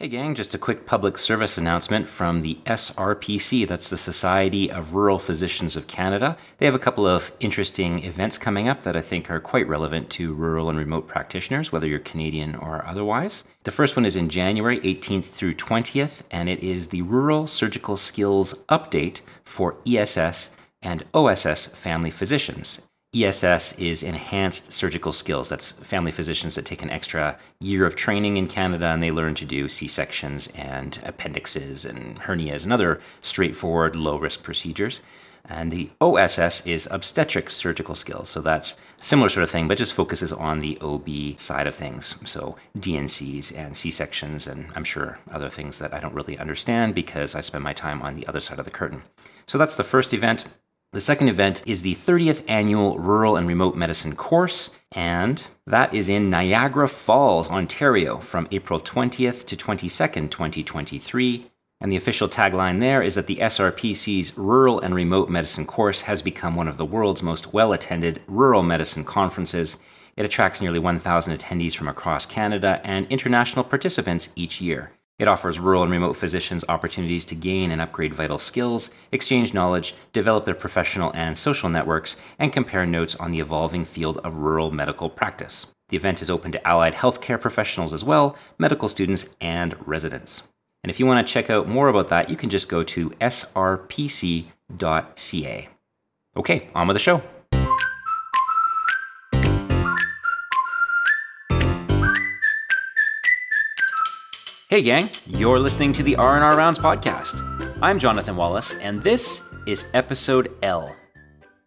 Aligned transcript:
Hey, 0.00 0.06
gang, 0.06 0.36
just 0.36 0.54
a 0.54 0.58
quick 0.58 0.86
public 0.86 1.18
service 1.18 1.58
announcement 1.58 2.08
from 2.08 2.40
the 2.40 2.60
SRPC. 2.66 3.66
That's 3.66 3.90
the 3.90 3.96
Society 3.96 4.70
of 4.70 4.94
Rural 4.94 5.18
Physicians 5.18 5.74
of 5.74 5.88
Canada. 5.88 6.36
They 6.58 6.66
have 6.66 6.74
a 6.76 6.78
couple 6.78 7.04
of 7.04 7.32
interesting 7.40 8.04
events 8.04 8.38
coming 8.38 8.68
up 8.68 8.84
that 8.84 8.96
I 8.96 9.00
think 9.00 9.28
are 9.28 9.40
quite 9.40 9.66
relevant 9.66 10.08
to 10.10 10.34
rural 10.34 10.70
and 10.70 10.78
remote 10.78 11.08
practitioners, 11.08 11.72
whether 11.72 11.88
you're 11.88 11.98
Canadian 11.98 12.54
or 12.54 12.86
otherwise. 12.86 13.42
The 13.64 13.72
first 13.72 13.96
one 13.96 14.06
is 14.06 14.14
in 14.14 14.28
January 14.28 14.78
18th 14.82 15.24
through 15.24 15.54
20th, 15.54 16.22
and 16.30 16.48
it 16.48 16.60
is 16.60 16.90
the 16.90 17.02
Rural 17.02 17.48
Surgical 17.48 17.96
Skills 17.96 18.54
Update 18.68 19.22
for 19.42 19.78
ESS 19.84 20.52
and 20.80 21.06
OSS 21.12 21.66
family 21.66 22.12
physicians. 22.12 22.82
ESS 23.16 23.72
is 23.78 24.02
enhanced 24.02 24.70
surgical 24.70 25.12
skills. 25.12 25.48
That's 25.48 25.72
family 25.72 26.12
physicians 26.12 26.56
that 26.56 26.66
take 26.66 26.82
an 26.82 26.90
extra 26.90 27.38
year 27.58 27.86
of 27.86 27.96
training 27.96 28.36
in 28.36 28.46
Canada 28.46 28.88
and 28.88 29.02
they 29.02 29.10
learn 29.10 29.34
to 29.36 29.46
do 29.46 29.66
C 29.66 29.88
sections 29.88 30.48
and 30.48 30.98
appendixes 31.02 31.86
and 31.86 32.20
hernias 32.20 32.64
and 32.64 32.72
other 32.72 33.00
straightforward, 33.22 33.96
low 33.96 34.18
risk 34.18 34.42
procedures. 34.42 35.00
And 35.48 35.70
the 35.70 35.90
OSS 36.02 36.66
is 36.66 36.86
obstetric 36.90 37.48
surgical 37.48 37.94
skills. 37.94 38.28
So 38.28 38.42
that's 38.42 38.76
similar 39.00 39.30
sort 39.30 39.44
of 39.44 39.48
thing, 39.50 39.68
but 39.68 39.78
just 39.78 39.94
focuses 39.94 40.30
on 40.30 40.60
the 40.60 40.78
OB 40.82 41.38
side 41.38 41.66
of 41.66 41.74
things. 41.74 42.14
So 42.26 42.56
D&Cs 42.78 43.50
and 43.52 43.74
C 43.74 43.90
sections, 43.90 44.46
and 44.46 44.66
I'm 44.76 44.84
sure 44.84 45.18
other 45.30 45.48
things 45.48 45.78
that 45.78 45.94
I 45.94 46.00
don't 46.00 46.12
really 46.12 46.36
understand 46.36 46.94
because 46.94 47.34
I 47.34 47.40
spend 47.40 47.64
my 47.64 47.72
time 47.72 48.02
on 48.02 48.16
the 48.16 48.26
other 48.26 48.40
side 48.40 48.58
of 48.58 48.66
the 48.66 48.70
curtain. 48.70 49.04
So 49.46 49.56
that's 49.56 49.76
the 49.76 49.84
first 49.84 50.12
event. 50.12 50.44
The 50.90 51.02
second 51.02 51.28
event 51.28 51.62
is 51.66 51.82
the 51.82 51.94
30th 51.94 52.42
annual 52.48 52.96
Rural 52.98 53.36
and 53.36 53.46
Remote 53.46 53.76
Medicine 53.76 54.16
course, 54.16 54.70
and 54.90 55.46
that 55.66 55.92
is 55.92 56.08
in 56.08 56.30
Niagara 56.30 56.88
Falls, 56.88 57.50
Ontario, 57.50 58.16
from 58.16 58.48
April 58.50 58.80
20th 58.80 59.44
to 59.44 59.54
22nd, 59.54 60.30
2023. 60.30 61.50
And 61.82 61.92
the 61.92 61.96
official 61.96 62.26
tagline 62.26 62.80
there 62.80 63.02
is 63.02 63.16
that 63.16 63.26
the 63.26 63.36
SRPC's 63.36 64.38
Rural 64.38 64.80
and 64.80 64.94
Remote 64.94 65.28
Medicine 65.28 65.66
course 65.66 66.02
has 66.02 66.22
become 66.22 66.56
one 66.56 66.68
of 66.68 66.78
the 66.78 66.86
world's 66.86 67.22
most 67.22 67.52
well 67.52 67.74
attended 67.74 68.22
rural 68.26 68.62
medicine 68.62 69.04
conferences. 69.04 69.76
It 70.16 70.24
attracts 70.24 70.62
nearly 70.62 70.78
1,000 70.78 71.36
attendees 71.36 71.76
from 71.76 71.88
across 71.88 72.24
Canada 72.24 72.80
and 72.82 73.06
international 73.08 73.64
participants 73.64 74.30
each 74.36 74.62
year. 74.62 74.92
It 75.18 75.26
offers 75.26 75.58
rural 75.58 75.82
and 75.82 75.90
remote 75.90 76.12
physicians 76.12 76.64
opportunities 76.68 77.24
to 77.26 77.34
gain 77.34 77.72
and 77.72 77.80
upgrade 77.80 78.14
vital 78.14 78.38
skills, 78.38 78.90
exchange 79.10 79.52
knowledge, 79.52 79.94
develop 80.12 80.44
their 80.44 80.54
professional 80.54 81.10
and 81.12 81.36
social 81.36 81.68
networks, 81.68 82.16
and 82.38 82.52
compare 82.52 82.86
notes 82.86 83.16
on 83.16 83.32
the 83.32 83.40
evolving 83.40 83.84
field 83.84 84.18
of 84.18 84.36
rural 84.38 84.70
medical 84.70 85.10
practice. 85.10 85.66
The 85.88 85.96
event 85.96 86.22
is 86.22 86.30
open 86.30 86.52
to 86.52 86.68
allied 86.68 86.94
healthcare 86.94 87.40
professionals 87.40 87.92
as 87.92 88.04
well, 88.04 88.36
medical 88.58 88.88
students, 88.88 89.26
and 89.40 89.74
residents. 89.86 90.44
And 90.84 90.90
if 90.90 91.00
you 91.00 91.06
want 91.06 91.26
to 91.26 91.32
check 91.32 91.50
out 91.50 91.66
more 91.66 91.88
about 91.88 92.08
that, 92.08 92.30
you 92.30 92.36
can 92.36 92.50
just 92.50 92.68
go 92.68 92.84
to 92.84 93.10
srpc.ca. 93.10 94.48
Okay, 96.36 96.68
on 96.74 96.86
with 96.86 96.94
the 96.94 97.00
show. 97.00 97.22
Hey 104.70 104.82
gang, 104.82 105.08
you're 105.26 105.58
listening 105.58 105.94
to 105.94 106.02
the 106.02 106.14
R&R 106.16 106.54
Rounds 106.54 106.78
podcast. 106.78 107.42
I'm 107.80 107.98
Jonathan 107.98 108.36
Wallace 108.36 108.74
and 108.74 109.02
this 109.02 109.40
is 109.66 109.86
episode 109.94 110.54
L. 110.62 110.94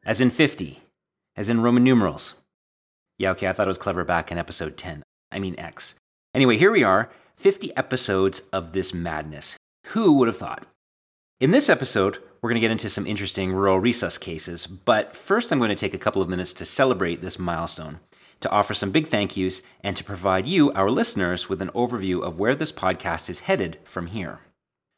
As 0.05 0.21
in 0.21 0.29
50, 0.29 0.83
as 1.35 1.49
in 1.49 1.63
Roman 1.63 1.83
numerals. 1.83 2.35
Yeah, 3.17 3.31
okay, 3.31 3.47
I 3.47 3.53
thought 3.53 3.65
it 3.65 3.69
was 3.69 3.79
clever 3.79 4.03
back 4.03 4.31
in 4.31 4.37
episode 4.37 4.77
10. 4.77 5.01
I 5.31 5.39
mean 5.39 5.59
X. 5.59 5.95
Anyway, 6.35 6.57
here 6.57 6.71
we 6.71 6.83
are, 6.83 7.09
50 7.37 7.75
episodes 7.75 8.43
of 8.53 8.73
this 8.73 8.93
madness. 8.93 9.55
Who 9.87 10.13
would 10.13 10.27
have 10.27 10.37
thought? 10.37 10.67
In 11.39 11.49
this 11.49 11.69
episode, 11.69 12.19
we're 12.39 12.51
going 12.51 12.61
to 12.61 12.61
get 12.61 12.69
into 12.69 12.87
some 12.87 13.07
interesting 13.07 13.51
rural 13.51 13.81
resus 13.81 14.19
cases, 14.19 14.67
but 14.67 15.15
first 15.15 15.51
I'm 15.51 15.57
going 15.57 15.69
to 15.69 15.75
take 15.75 15.95
a 15.95 15.97
couple 15.97 16.21
of 16.21 16.29
minutes 16.29 16.53
to 16.53 16.65
celebrate 16.65 17.23
this 17.23 17.39
milestone 17.39 17.99
to 18.41 18.49
offer 18.49 18.73
some 18.73 18.91
big 18.91 19.07
thank 19.07 19.37
yous, 19.37 19.61
and 19.83 19.95
to 19.95 20.03
provide 20.03 20.45
you, 20.45 20.71
our 20.73 20.91
listeners, 20.91 21.47
with 21.47 21.61
an 21.61 21.69
overview 21.69 22.21
of 22.21 22.37
where 22.37 22.55
this 22.55 22.71
podcast 22.71 23.29
is 23.29 23.39
headed 23.39 23.79
from 23.83 24.07
here. 24.07 24.41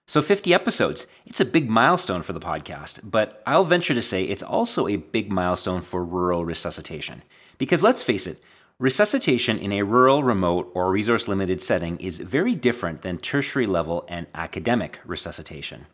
So, 0.05 0.21
50 0.21 0.53
episodes, 0.53 1.07
it's 1.25 1.39
a 1.39 1.45
big 1.45 1.69
milestone 1.69 2.23
for 2.23 2.33
the 2.33 2.39
podcast, 2.39 2.99
but 3.03 3.41
I'll 3.47 3.63
venture 3.63 3.93
to 3.93 4.01
say 4.01 4.23
it's 4.23 4.43
also 4.43 4.87
a 4.87 4.97
big 4.97 5.31
milestone 5.31 5.81
for 5.81 6.03
rural 6.03 6.43
resuscitation. 6.43 7.21
Because 7.57 7.83
let's 7.83 8.03
face 8.03 8.27
it, 8.27 8.43
resuscitation 8.79 9.57
in 9.57 9.71
a 9.71 9.83
rural, 9.83 10.23
remote, 10.23 10.69
or 10.73 10.91
resource 10.91 11.29
limited 11.29 11.61
setting 11.61 11.97
is 11.97 12.19
very 12.19 12.53
different 12.53 13.01
than 13.01 13.17
tertiary 13.17 13.65
level 13.65 14.05
and 14.09 14.27
academic 14.35 14.99
resuscitation. 15.05 15.85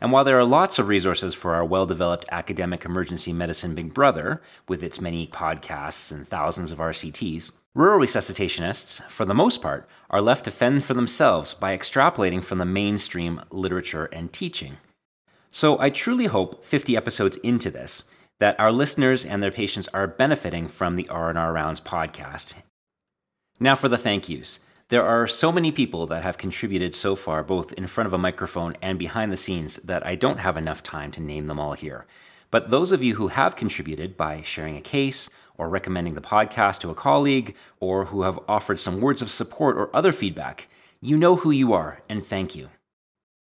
And 0.00 0.12
while 0.12 0.24
there 0.24 0.38
are 0.38 0.44
lots 0.44 0.78
of 0.78 0.88
resources 0.88 1.34
for 1.34 1.54
our 1.54 1.64
well 1.64 1.86
developed 1.86 2.24
academic 2.30 2.84
emergency 2.84 3.32
medicine 3.32 3.74
big 3.74 3.92
brother, 3.92 4.40
with 4.68 4.82
its 4.82 5.00
many 5.00 5.26
podcasts 5.26 6.12
and 6.12 6.26
thousands 6.26 6.70
of 6.70 6.78
RCTs, 6.78 7.52
rural 7.74 8.00
resuscitationists, 8.00 9.02
for 9.10 9.24
the 9.24 9.34
most 9.34 9.60
part, 9.60 9.88
are 10.10 10.20
left 10.20 10.44
to 10.44 10.50
fend 10.50 10.84
for 10.84 10.94
themselves 10.94 11.54
by 11.54 11.76
extrapolating 11.76 12.42
from 12.42 12.58
the 12.58 12.64
mainstream 12.64 13.42
literature 13.50 14.06
and 14.12 14.32
teaching. 14.32 14.76
So 15.50 15.78
I 15.80 15.90
truly 15.90 16.26
hope 16.26 16.64
50 16.64 16.96
episodes 16.96 17.36
into 17.38 17.70
this 17.70 18.04
that 18.38 18.58
our 18.60 18.70
listeners 18.70 19.24
and 19.24 19.42
their 19.42 19.50
patients 19.50 19.88
are 19.88 20.06
benefiting 20.06 20.68
from 20.68 20.94
the 20.94 21.08
R&R 21.08 21.52
Rounds 21.52 21.80
podcast. 21.80 22.54
Now 23.58 23.74
for 23.74 23.88
the 23.88 23.98
thank 23.98 24.28
yous. 24.28 24.60
There 24.90 25.04
are 25.04 25.26
so 25.26 25.52
many 25.52 25.70
people 25.70 26.06
that 26.06 26.22
have 26.22 26.38
contributed 26.38 26.94
so 26.94 27.14
far, 27.14 27.42
both 27.42 27.74
in 27.74 27.86
front 27.88 28.06
of 28.06 28.14
a 28.14 28.18
microphone 28.18 28.74
and 28.80 28.98
behind 28.98 29.30
the 29.30 29.36
scenes, 29.36 29.76
that 29.84 30.06
I 30.06 30.14
don't 30.14 30.38
have 30.38 30.56
enough 30.56 30.82
time 30.82 31.10
to 31.10 31.20
name 31.20 31.44
them 31.44 31.60
all 31.60 31.74
here. 31.74 32.06
But 32.50 32.70
those 32.70 32.90
of 32.90 33.02
you 33.02 33.16
who 33.16 33.28
have 33.28 33.54
contributed 33.54 34.16
by 34.16 34.40
sharing 34.40 34.78
a 34.78 34.80
case, 34.80 35.28
or 35.58 35.68
recommending 35.68 36.14
the 36.14 36.22
podcast 36.22 36.80
to 36.80 36.90
a 36.90 36.94
colleague, 36.94 37.54
or 37.80 38.06
who 38.06 38.22
have 38.22 38.40
offered 38.48 38.80
some 38.80 39.02
words 39.02 39.20
of 39.20 39.30
support 39.30 39.76
or 39.76 39.94
other 39.94 40.10
feedback, 40.10 40.68
you 41.02 41.18
know 41.18 41.36
who 41.36 41.50
you 41.50 41.74
are, 41.74 42.00
and 42.08 42.24
thank 42.24 42.56
you. 42.56 42.70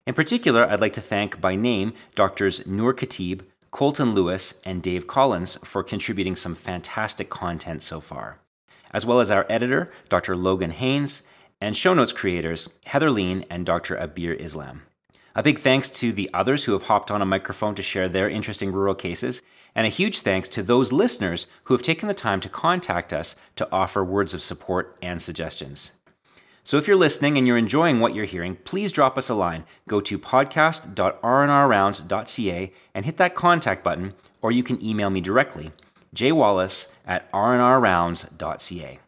In 0.05 0.15
particular, 0.15 0.69
I'd 0.69 0.81
like 0.81 0.93
to 0.93 1.01
thank 1.01 1.39
by 1.39 1.55
name 1.55 1.93
Doctors 2.15 2.67
Noor 2.67 2.93
Khatib, 2.93 3.43
Colton 3.71 4.13
Lewis, 4.13 4.55
and 4.65 4.83
Dave 4.83 5.07
Collins 5.07 5.57
for 5.63 5.83
contributing 5.83 6.35
some 6.35 6.53
fantastic 6.53 7.29
content 7.29 7.81
so 7.81 8.01
far 8.01 8.39
as 8.93 9.05
well 9.05 9.19
as 9.19 9.31
our 9.31 9.45
editor, 9.49 9.91
Dr. 10.09 10.35
Logan 10.35 10.71
Haynes, 10.71 11.23
and 11.61 11.75
show 11.75 11.93
notes 11.93 12.11
creators, 12.11 12.69
Heather 12.85 13.11
Lean 13.11 13.45
and 13.49 13.65
Dr. 13.65 13.97
Abir 13.97 14.39
Islam. 14.39 14.83
A 15.35 15.43
big 15.43 15.59
thanks 15.59 15.89
to 15.89 16.11
the 16.11 16.29
others 16.33 16.63
who 16.63 16.73
have 16.73 16.83
hopped 16.83 17.11
on 17.11 17.21
a 17.21 17.25
microphone 17.25 17.75
to 17.75 17.83
share 17.83 18.09
their 18.09 18.29
interesting 18.29 18.71
rural 18.71 18.95
cases, 18.95 19.41
and 19.75 19.85
a 19.85 19.89
huge 19.89 20.21
thanks 20.21 20.49
to 20.49 20.63
those 20.63 20.91
listeners 20.91 21.47
who 21.65 21.73
have 21.73 21.83
taken 21.83 22.07
the 22.07 22.13
time 22.13 22.39
to 22.41 22.49
contact 22.49 23.13
us 23.13 23.35
to 23.55 23.67
offer 23.71 24.03
words 24.03 24.33
of 24.33 24.41
support 24.41 24.97
and 25.01 25.21
suggestions. 25.21 25.91
So 26.63 26.77
if 26.77 26.87
you're 26.87 26.97
listening 26.97 27.37
and 27.37 27.47
you're 27.47 27.57
enjoying 27.57 27.99
what 27.99 28.15
you're 28.15 28.25
hearing, 28.25 28.55
please 28.57 28.91
drop 28.91 29.17
us 29.17 29.29
a 29.29 29.33
line. 29.33 29.63
Go 29.87 30.01
to 30.01 30.19
podcast.rnrrounds.ca 30.19 32.73
and 32.93 33.05
hit 33.05 33.17
that 33.17 33.35
contact 33.35 33.83
button, 33.83 34.13
or 34.41 34.51
you 34.51 34.63
can 34.63 34.83
email 34.83 35.09
me 35.09 35.21
directly 35.21 35.71
jwallace 36.15 36.87
at 37.05 37.31
rnrrounds.ca. 37.31 38.99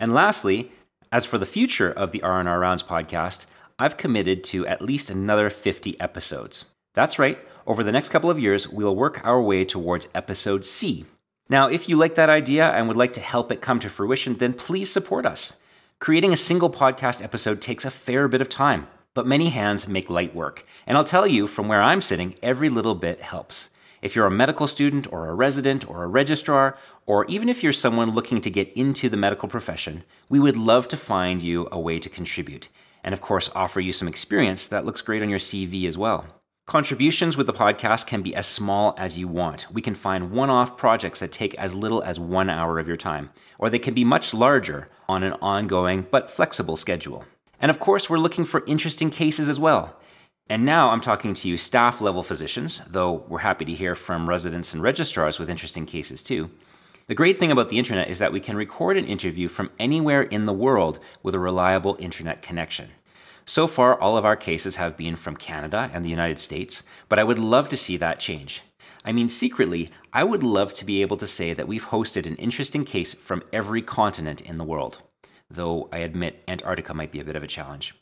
And 0.00 0.14
lastly, 0.14 0.72
as 1.12 1.24
for 1.24 1.38
the 1.38 1.46
future 1.46 1.90
of 1.90 2.12
the 2.12 2.22
R&R 2.22 2.58
Rounds 2.58 2.82
podcast, 2.82 3.46
I've 3.78 3.96
committed 3.96 4.44
to 4.44 4.66
at 4.66 4.82
least 4.82 5.10
another 5.10 5.50
50 5.50 5.98
episodes. 6.00 6.66
That's 6.94 7.18
right, 7.18 7.38
over 7.66 7.82
the 7.82 7.92
next 7.92 8.10
couple 8.10 8.30
of 8.30 8.38
years, 8.38 8.68
we'll 8.68 8.94
work 8.94 9.24
our 9.24 9.40
way 9.40 9.64
towards 9.64 10.08
episode 10.14 10.64
C. 10.64 11.06
Now, 11.48 11.68
if 11.68 11.88
you 11.88 11.96
like 11.96 12.14
that 12.14 12.30
idea 12.30 12.70
and 12.70 12.88
would 12.88 12.96
like 12.96 13.12
to 13.14 13.20
help 13.20 13.50
it 13.50 13.60
come 13.60 13.80
to 13.80 13.88
fruition, 13.88 14.36
then 14.36 14.52
please 14.52 14.90
support 14.90 15.26
us. 15.26 15.56
Creating 15.98 16.32
a 16.32 16.36
single 16.36 16.70
podcast 16.70 17.22
episode 17.22 17.60
takes 17.60 17.84
a 17.84 17.90
fair 17.90 18.28
bit 18.28 18.40
of 18.40 18.48
time, 18.48 18.86
but 19.14 19.26
many 19.26 19.50
hands 19.50 19.88
make 19.88 20.10
light 20.10 20.34
work. 20.34 20.66
And 20.86 20.96
I'll 20.96 21.04
tell 21.04 21.26
you, 21.26 21.46
from 21.46 21.68
where 21.68 21.82
I'm 21.82 22.00
sitting, 22.00 22.34
every 22.42 22.68
little 22.68 22.94
bit 22.94 23.20
helps. 23.20 23.70
If 24.04 24.14
you're 24.14 24.26
a 24.26 24.30
medical 24.30 24.66
student 24.66 25.10
or 25.10 25.28
a 25.28 25.34
resident 25.34 25.88
or 25.88 26.04
a 26.04 26.08
registrar, 26.08 26.76
or 27.06 27.24
even 27.24 27.48
if 27.48 27.62
you're 27.62 27.72
someone 27.72 28.10
looking 28.10 28.42
to 28.42 28.50
get 28.50 28.70
into 28.74 29.08
the 29.08 29.16
medical 29.16 29.48
profession, 29.48 30.04
we 30.28 30.38
would 30.38 30.58
love 30.58 30.88
to 30.88 30.98
find 30.98 31.42
you 31.42 31.68
a 31.72 31.80
way 31.80 31.98
to 31.98 32.10
contribute. 32.10 32.68
And 33.02 33.14
of 33.14 33.22
course, 33.22 33.48
offer 33.54 33.80
you 33.80 33.94
some 33.94 34.06
experience 34.06 34.66
that 34.66 34.84
looks 34.84 35.00
great 35.00 35.22
on 35.22 35.30
your 35.30 35.38
CV 35.38 35.86
as 35.86 35.96
well. 35.96 36.26
Contributions 36.66 37.38
with 37.38 37.46
the 37.46 37.54
podcast 37.54 38.06
can 38.06 38.20
be 38.20 38.34
as 38.34 38.46
small 38.46 38.94
as 38.98 39.16
you 39.18 39.26
want. 39.26 39.72
We 39.72 39.80
can 39.80 39.94
find 39.94 40.30
one 40.30 40.50
off 40.50 40.76
projects 40.76 41.20
that 41.20 41.32
take 41.32 41.54
as 41.54 41.74
little 41.74 42.02
as 42.02 42.20
one 42.20 42.50
hour 42.50 42.78
of 42.78 42.86
your 42.86 42.98
time, 42.98 43.30
or 43.58 43.70
they 43.70 43.78
can 43.78 43.94
be 43.94 44.04
much 44.04 44.34
larger 44.34 44.90
on 45.08 45.22
an 45.22 45.32
ongoing 45.40 46.06
but 46.10 46.30
flexible 46.30 46.76
schedule. 46.76 47.24
And 47.58 47.70
of 47.70 47.80
course, 47.80 48.10
we're 48.10 48.18
looking 48.18 48.44
for 48.44 48.64
interesting 48.66 49.08
cases 49.08 49.48
as 49.48 49.58
well. 49.58 49.98
And 50.50 50.66
now 50.66 50.90
I'm 50.90 51.00
talking 51.00 51.32
to 51.32 51.48
you 51.48 51.56
staff 51.56 52.02
level 52.02 52.22
physicians, 52.22 52.82
though 52.86 53.24
we're 53.28 53.38
happy 53.38 53.64
to 53.64 53.72
hear 53.72 53.94
from 53.94 54.28
residents 54.28 54.74
and 54.74 54.82
registrars 54.82 55.38
with 55.38 55.48
interesting 55.48 55.86
cases 55.86 56.22
too. 56.22 56.50
The 57.06 57.14
great 57.14 57.38
thing 57.38 57.50
about 57.50 57.70
the 57.70 57.78
internet 57.78 58.10
is 58.10 58.18
that 58.18 58.32
we 58.32 58.40
can 58.40 58.54
record 58.54 58.98
an 58.98 59.06
interview 59.06 59.48
from 59.48 59.70
anywhere 59.78 60.22
in 60.22 60.44
the 60.44 60.52
world 60.52 60.98
with 61.22 61.34
a 61.34 61.38
reliable 61.38 61.96
internet 61.98 62.42
connection. 62.42 62.90
So 63.46 63.66
far, 63.66 63.98
all 63.98 64.18
of 64.18 64.26
our 64.26 64.36
cases 64.36 64.76
have 64.76 64.98
been 64.98 65.16
from 65.16 65.36
Canada 65.36 65.90
and 65.94 66.04
the 66.04 66.10
United 66.10 66.38
States, 66.38 66.82
but 67.08 67.18
I 67.18 67.24
would 67.24 67.38
love 67.38 67.70
to 67.70 67.76
see 67.76 67.96
that 67.96 68.20
change. 68.20 68.62
I 69.02 69.12
mean, 69.12 69.30
secretly, 69.30 69.90
I 70.12 70.24
would 70.24 70.42
love 70.42 70.74
to 70.74 70.84
be 70.84 71.00
able 71.00 71.16
to 71.18 71.26
say 71.26 71.54
that 71.54 71.68
we've 71.68 71.86
hosted 71.86 72.26
an 72.26 72.36
interesting 72.36 72.84
case 72.84 73.14
from 73.14 73.42
every 73.50 73.80
continent 73.80 74.42
in 74.42 74.58
the 74.58 74.64
world, 74.64 75.00
though 75.50 75.88
I 75.90 75.98
admit 75.98 76.44
Antarctica 76.48 76.92
might 76.92 77.12
be 77.12 77.20
a 77.20 77.24
bit 77.24 77.36
of 77.36 77.42
a 77.42 77.46
challenge. 77.46 77.94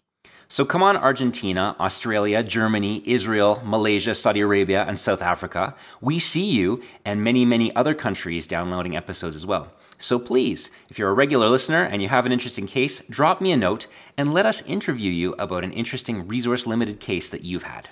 So 0.53 0.67
come 0.67 0.83
on, 0.83 0.99
Argentina, 0.99 1.75
Australia, 1.81 2.43
Germany, 2.43 3.03
Israel, 3.07 3.63
Malaysia, 3.65 4.15
Saudi 4.15 4.41
Arabia, 4.41 4.85
and 4.87 4.99
South 4.99 5.23
Africa. 5.23 5.75
We 6.03 6.19
see 6.19 6.45
you 6.45 6.83
and 7.07 7.25
many, 7.25 7.47
many 7.47 7.75
other 7.75 7.95
countries 7.95 8.47
downloading 8.47 8.95
episodes 8.95 9.35
as 9.35 9.47
well. 9.47 9.73
So 9.97 10.19
please, 10.19 10.71
if 10.91 10.99
you're 10.99 11.09
a 11.09 11.15
regular 11.15 11.49
listener 11.49 11.83
and 11.85 12.03
you 12.03 12.11
have 12.11 12.27
an 12.27 12.33
interesting 12.33 12.67
case, 12.67 13.01
drop 13.09 13.41
me 13.41 13.51
a 13.53 13.57
note 13.57 13.87
and 14.19 14.35
let 14.35 14.45
us 14.45 14.61
interview 14.67 15.11
you 15.11 15.35
about 15.39 15.65
an 15.65 15.73
interesting 15.73 16.29
resource 16.29 16.67
limited 16.67 17.01
case 17.01 17.31
that 17.31 17.45
you've 17.45 17.63
had. 17.63 17.89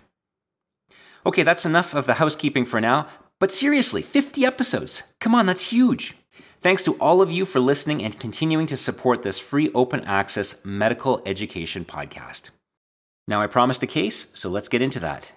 Okay, 1.25 1.43
that's 1.43 1.65
enough 1.65 1.95
of 1.95 2.05
the 2.05 2.21
housekeeping 2.21 2.67
for 2.67 2.79
now, 2.79 3.07
but 3.39 3.51
seriously, 3.51 4.03
50 4.03 4.45
episodes. 4.45 5.05
Come 5.19 5.35
on, 5.35 5.47
that's 5.47 5.71
huge. 5.71 6.15
Thanks 6.63 6.83
to 6.83 6.93
all 6.97 7.23
of 7.23 7.33
you 7.33 7.47
for 7.47 7.59
listening 7.59 8.05
and 8.05 8.21
continuing 8.21 8.67
to 8.67 8.77
support 8.77 9.23
this 9.23 9.39
free 9.39 9.71
open 9.73 10.05
access 10.05 10.63
medical 10.63 11.23
education 11.25 11.87
podcast. 11.87 12.51
Now, 13.27 13.41
I 13.41 13.47
promised 13.47 13.83
a 13.83 13.87
case, 13.87 14.29
so 14.35 14.51
let's 14.51 14.69
get 14.69 14.83
into 14.83 15.01
that. 15.01 15.33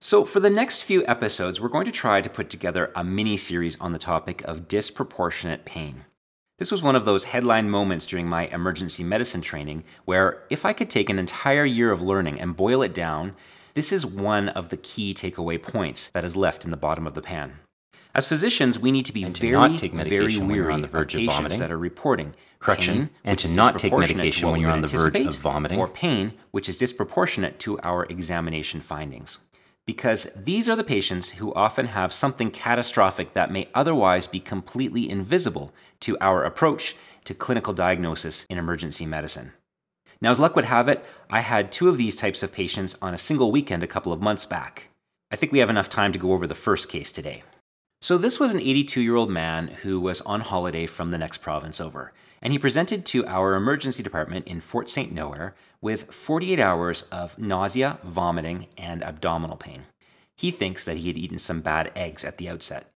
So, 0.00 0.24
for 0.24 0.38
the 0.38 0.50
next 0.50 0.82
few 0.82 1.04
episodes, 1.08 1.60
we're 1.60 1.68
going 1.68 1.86
to 1.86 1.90
try 1.90 2.20
to 2.20 2.30
put 2.30 2.48
together 2.48 2.92
a 2.94 3.02
mini 3.02 3.36
series 3.36 3.76
on 3.80 3.90
the 3.90 3.98
topic 3.98 4.40
of 4.44 4.68
disproportionate 4.68 5.64
pain. 5.64 6.04
This 6.60 6.70
was 6.70 6.80
one 6.80 6.94
of 6.94 7.06
those 7.06 7.24
headline 7.24 7.68
moments 7.68 8.06
during 8.06 8.28
my 8.28 8.46
emergency 8.46 9.02
medicine 9.02 9.40
training 9.40 9.82
where, 10.04 10.44
if 10.48 10.64
I 10.64 10.72
could 10.72 10.90
take 10.90 11.10
an 11.10 11.18
entire 11.18 11.64
year 11.64 11.90
of 11.90 12.02
learning 12.02 12.40
and 12.40 12.56
boil 12.56 12.82
it 12.82 12.94
down, 12.94 13.34
this 13.74 13.90
is 13.90 14.06
one 14.06 14.50
of 14.50 14.68
the 14.68 14.76
key 14.76 15.12
takeaway 15.12 15.60
points 15.60 16.08
that 16.14 16.24
is 16.24 16.36
left 16.36 16.64
in 16.64 16.70
the 16.70 16.76
bottom 16.76 17.04
of 17.04 17.14
the 17.14 17.22
pan. 17.22 17.58
As 18.16 18.24
physicians, 18.26 18.78
we 18.78 18.92
need 18.92 19.04
to 19.04 19.12
be 19.12 19.24
and 19.24 19.36
to 19.36 19.42
very, 19.42 19.52
not 19.52 19.78
take 19.78 19.92
medication 19.92 20.26
very 20.26 20.38
when 20.38 20.56
you're 20.56 20.64
weary 20.64 20.72
on 20.72 20.80
the 20.80 20.86
verge 20.86 21.14
of 21.14 21.20
of 21.20 21.26
patients 21.26 21.36
vomiting. 21.36 21.58
that 21.58 21.70
are 21.70 21.78
reporting 21.78 22.34
Correction, 22.60 22.96
pain, 22.96 23.10
and 23.24 23.38
to 23.38 23.48
not 23.50 23.78
take 23.78 23.92
medication 23.92 24.50
when 24.50 24.58
you're 24.58 24.70
on 24.70 24.80
the 24.80 24.88
verge 24.88 25.18
of 25.18 25.36
vomiting. 25.36 25.78
or 25.78 25.86
pain 25.86 26.32
which 26.50 26.66
is 26.66 26.78
disproportionate 26.78 27.58
to 27.58 27.78
our 27.80 28.06
examination 28.06 28.80
findings. 28.80 29.38
Because 29.84 30.28
these 30.34 30.66
are 30.66 30.74
the 30.74 30.82
patients 30.82 31.32
who 31.32 31.52
often 31.52 31.88
have 31.88 32.10
something 32.10 32.50
catastrophic 32.50 33.34
that 33.34 33.52
may 33.52 33.68
otherwise 33.74 34.26
be 34.26 34.40
completely 34.40 35.10
invisible 35.10 35.74
to 36.00 36.16
our 36.18 36.42
approach 36.42 36.96
to 37.26 37.34
clinical 37.34 37.74
diagnosis 37.74 38.46
in 38.48 38.56
emergency 38.56 39.04
medicine. 39.04 39.52
Now, 40.22 40.30
as 40.30 40.40
luck 40.40 40.56
would 40.56 40.64
have 40.64 40.88
it, 40.88 41.04
I 41.28 41.40
had 41.40 41.70
two 41.70 41.90
of 41.90 41.98
these 41.98 42.16
types 42.16 42.42
of 42.42 42.50
patients 42.50 42.96
on 43.02 43.12
a 43.12 43.18
single 43.18 43.52
weekend 43.52 43.82
a 43.82 43.86
couple 43.86 44.10
of 44.10 44.22
months 44.22 44.46
back. 44.46 44.88
I 45.30 45.36
think 45.36 45.52
we 45.52 45.58
have 45.58 45.68
enough 45.68 45.90
time 45.90 46.12
to 46.12 46.18
go 46.18 46.32
over 46.32 46.46
the 46.46 46.54
first 46.54 46.88
case 46.88 47.12
today. 47.12 47.42
So, 48.00 48.18
this 48.18 48.38
was 48.38 48.52
an 48.52 48.60
82 48.60 49.00
year 49.00 49.16
old 49.16 49.30
man 49.30 49.68
who 49.68 49.98
was 49.98 50.20
on 50.22 50.42
holiday 50.42 50.86
from 50.86 51.10
the 51.10 51.18
next 51.18 51.38
province 51.38 51.80
over, 51.80 52.12
and 52.42 52.52
he 52.52 52.58
presented 52.58 53.06
to 53.06 53.26
our 53.26 53.54
emergency 53.54 54.02
department 54.02 54.46
in 54.46 54.60
Fort 54.60 54.90
St. 54.90 55.10
Nowhere 55.10 55.54
with 55.80 56.12
48 56.12 56.60
hours 56.60 57.02
of 57.10 57.38
nausea, 57.38 57.98
vomiting, 58.04 58.66
and 58.76 59.02
abdominal 59.02 59.56
pain. 59.56 59.86
He 60.36 60.50
thinks 60.50 60.84
that 60.84 60.98
he 60.98 61.08
had 61.08 61.16
eaten 61.16 61.38
some 61.38 61.62
bad 61.62 61.90
eggs 61.96 62.22
at 62.22 62.36
the 62.36 62.50
outset. 62.50 62.90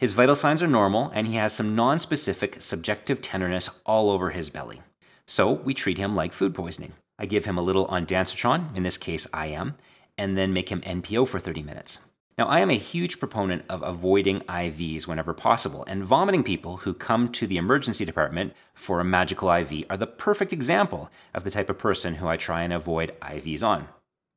His 0.00 0.14
vital 0.14 0.34
signs 0.34 0.62
are 0.62 0.66
normal, 0.66 1.12
and 1.14 1.28
he 1.28 1.36
has 1.36 1.52
some 1.52 1.76
non 1.76 2.00
specific 2.00 2.60
subjective 2.60 3.22
tenderness 3.22 3.70
all 3.86 4.10
over 4.10 4.30
his 4.30 4.50
belly. 4.50 4.82
So, 5.26 5.52
we 5.52 5.74
treat 5.74 5.96
him 5.96 6.16
like 6.16 6.32
food 6.32 6.56
poisoning. 6.56 6.94
I 7.20 7.26
give 7.26 7.44
him 7.44 7.56
a 7.56 7.62
little 7.62 7.86
ondansetron, 7.86 8.74
in 8.74 8.82
this 8.82 8.98
case, 8.98 9.28
I 9.32 9.46
am, 9.46 9.76
and 10.18 10.36
then 10.36 10.52
make 10.52 10.70
him 10.70 10.80
NPO 10.80 11.28
for 11.28 11.38
30 11.38 11.62
minutes. 11.62 12.00
Now, 12.40 12.48
I 12.48 12.60
am 12.60 12.70
a 12.70 12.78
huge 12.78 13.20
proponent 13.20 13.66
of 13.68 13.82
avoiding 13.82 14.40
IVs 14.48 15.06
whenever 15.06 15.34
possible, 15.34 15.84
and 15.86 16.02
vomiting 16.02 16.42
people 16.42 16.78
who 16.78 16.94
come 16.94 17.30
to 17.32 17.46
the 17.46 17.58
emergency 17.58 18.06
department 18.06 18.54
for 18.72 18.98
a 18.98 19.04
magical 19.04 19.52
IV 19.52 19.84
are 19.90 19.98
the 19.98 20.06
perfect 20.06 20.50
example 20.50 21.10
of 21.34 21.44
the 21.44 21.50
type 21.50 21.68
of 21.68 21.76
person 21.76 22.14
who 22.14 22.28
I 22.28 22.38
try 22.38 22.62
and 22.62 22.72
avoid 22.72 23.14
IVs 23.20 23.62
on. 23.62 23.88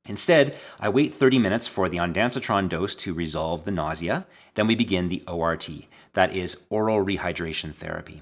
Instead, 0.03 0.57
I 0.81 0.89
wait 0.89 1.13
30 1.13 1.39
minutes 1.39 1.69
for 1.69 1.87
the 1.87 1.95
ondansetron 1.95 2.67
dose 2.67 2.93
to 2.95 3.13
resolve 3.13 3.63
the 3.63 3.71
nausea, 3.71 4.25
then 4.55 4.67
we 4.67 4.75
begin 4.75 5.07
the 5.07 5.23
ORT, 5.25 5.69
that 6.11 6.35
is 6.35 6.61
oral 6.69 7.05
rehydration 7.05 7.73
therapy. 7.73 8.21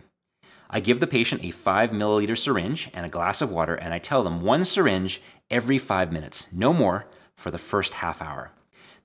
I 0.70 0.80
give 0.80 1.00
the 1.00 1.08
patient 1.08 1.44
a 1.44 1.50
5 1.50 1.90
milliliter 1.90 2.38
syringe 2.38 2.92
and 2.94 3.04
a 3.04 3.10
glass 3.10 3.42
of 3.42 3.50
water, 3.50 3.74
and 3.74 3.96
I 3.96 3.98
tell 3.98 4.22
them 4.22 4.42
one 4.42 4.64
syringe 4.64 5.24
every 5.50 5.80
5 5.80 6.12
minutes, 6.12 6.46
no 6.52 6.72
more, 6.72 7.08
for 7.36 7.50
the 7.50 7.58
first 7.58 7.96
half 7.96 8.22
hour. 8.22 8.52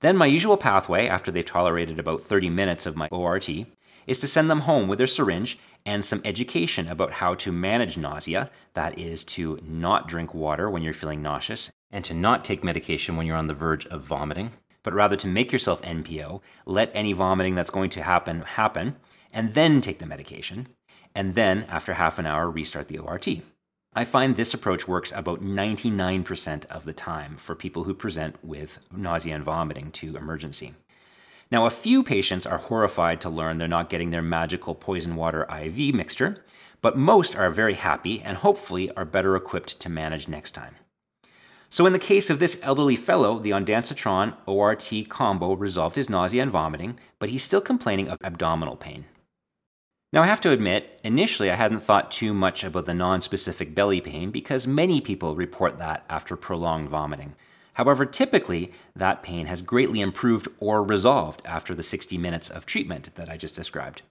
Then, 0.00 0.16
my 0.16 0.26
usual 0.26 0.56
pathway, 0.56 1.06
after 1.08 1.31
they've 1.31 1.44
tolerated 1.44 1.98
about 1.98 2.22
30 2.22 2.50
minutes 2.50 2.87
of 2.87 2.96
my 2.96 3.08
ORT, 3.10 3.48
is 4.06 4.20
to 4.20 4.28
send 4.28 4.50
them 4.50 4.60
home 4.60 4.88
with 4.88 4.98
their 4.98 5.06
syringe 5.06 5.58
and 5.84 6.04
some 6.04 6.20
education 6.25 6.88
about 6.88 7.14
how 7.14 7.34
to 7.34 7.50
manage 7.50 7.96
nausea 7.96 8.50
that 8.75 8.98
is, 8.98 9.25
to 9.25 9.58
not 9.62 10.06
drink 10.06 10.34
water 10.34 10.69
when 10.70 10.82
you're 10.82 10.93
feeling 10.93 11.22
nauseous, 11.22 11.70
and 11.90 12.04
to 12.04 12.14
not 12.14 12.44
take 12.44 12.62
medication 12.62 13.16
when 13.16 13.26
you're 13.26 13.37
on 13.37 13.46
the 13.46 13.54
verge 13.54 13.87
of 13.87 14.02
vomiting. 14.02 14.52
but 14.87 14.94
rather 14.94 15.16
to 15.16 15.26
make 15.26 15.50
yourself 15.50 15.82
NPO, 15.82 16.40
let 16.64 16.93
any 16.94 17.12
vomiting 17.12 17.56
that's 17.56 17.70
going 17.70 17.90
to 17.90 18.04
happen 18.04 18.43
happen, 18.43 18.94
and 19.32 19.52
then 19.54 19.81
take 19.81 19.98
the 19.98 20.06
medication, 20.06 20.69
and 21.12 21.34
then, 21.34 21.64
after 21.69 21.94
half 21.94 22.20
an 22.20 22.26
hour, 22.26 22.48
restart 22.48 22.87
the 22.87 22.98
ORT. 22.98 23.26
I 23.98 24.04
find 24.04 24.37
this 24.37 24.52
approach 24.52 24.87
works 24.87 25.10
about 25.16 25.43
99% 25.43 26.66
of 26.66 26.84
the 26.84 26.93
time 26.93 27.38
for 27.38 27.54
people 27.54 27.84
who 27.84 27.94
present 27.94 28.37
with 28.44 28.78
nausea 28.94 29.34
and 29.34 29.43
vomiting 29.43 29.90
to 29.93 30.19
emergency. 30.19 30.75
Now, 31.50 31.64
a 31.64 31.70
few 31.70 32.04
patients 32.04 32.44
are 32.44 32.58
horrified 32.58 33.22
to 33.22 33.31
learn 33.31 33.56
they're 33.56 33.66
not 33.66 33.88
getting 33.88 34.10
their 34.10 34.20
magical 34.20 34.75
poison 34.75 35.16
water 35.16 35.46
IV 35.50 35.94
mixture, 35.94 36.44
but 36.82 36.98
most 36.98 37.34
are 37.37 37.48
very 37.48 37.72
happy 37.72 38.20
and 38.20 38.37
hopefully 38.37 38.90
are 38.98 39.06
better 39.06 39.34
equipped 39.34 39.81
to 39.81 39.88
manage 39.88 40.28
next 40.28 40.50
time. 40.50 40.75
So, 41.70 41.87
in 41.87 41.94
the 41.94 41.98
case 41.98 42.28
of 42.28 42.38
this 42.38 42.58
elderly 42.62 42.96
fellow, 42.96 43.38
the 43.38 43.52
ondansetron 43.52 44.37
ORT 44.44 44.93
combo 45.08 45.54
resolved 45.54 45.96
his 45.96 46.10
nausea 46.10 46.43
and 46.43 46.50
vomiting, 46.50 46.98
but 47.19 47.31
he's 47.31 47.43
still 47.43 47.62
complaining 47.62 48.08
of 48.08 48.19
abdominal 48.22 48.76
pain. 48.76 49.06
Now, 50.12 50.23
I 50.23 50.26
have 50.26 50.41
to 50.43 50.53
admit, 50.53 51.00
initially 51.03 51.50
I 51.50 51.56
hadn't 51.56 51.81
thought 51.81 52.11
too 52.11 52.32
much 52.32 52.62
about 52.62 52.87
the 52.87 52.94
non 52.94 53.20
specific 53.20 53.75
belly 53.75 54.00
pain 54.00 54.31
because 54.31 54.67
many 54.67 55.00
people 55.00 55.35
report 55.35 55.79
that 55.79 56.05
after 56.08 56.37
prolonged 56.37 56.88
vomiting. 56.88 57.35
However, 57.75 58.06
typically, 58.06 58.72
that 58.94 59.22
pain 59.22 59.46
has 59.46 59.60
greatly 59.60 60.01
improved 60.01 60.48
or 60.60 60.82
resolved 60.82 61.43
after 61.44 61.75
the 61.75 61.82
60 61.82 62.17
minutes 62.17 62.48
of 62.48 62.65
treatment 62.65 63.15
that 63.17 63.29
I 63.29 63.36
just 63.36 63.55
described. 63.55 64.03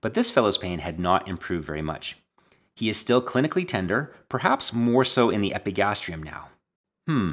But 0.00 0.14
this 0.14 0.30
fellow's 0.30 0.58
pain 0.58 0.80
had 0.80 0.98
not 0.98 1.28
improved 1.28 1.66
very 1.66 1.82
much. 1.82 2.16
He 2.74 2.88
is 2.88 2.96
still 2.96 3.22
clinically 3.22 3.66
tender, 3.66 4.14
perhaps 4.28 4.72
more 4.72 5.04
so 5.04 5.30
in 5.30 5.40
the 5.40 5.54
epigastrium 5.54 6.22
now. 6.22 6.48
Hmm. 7.06 7.30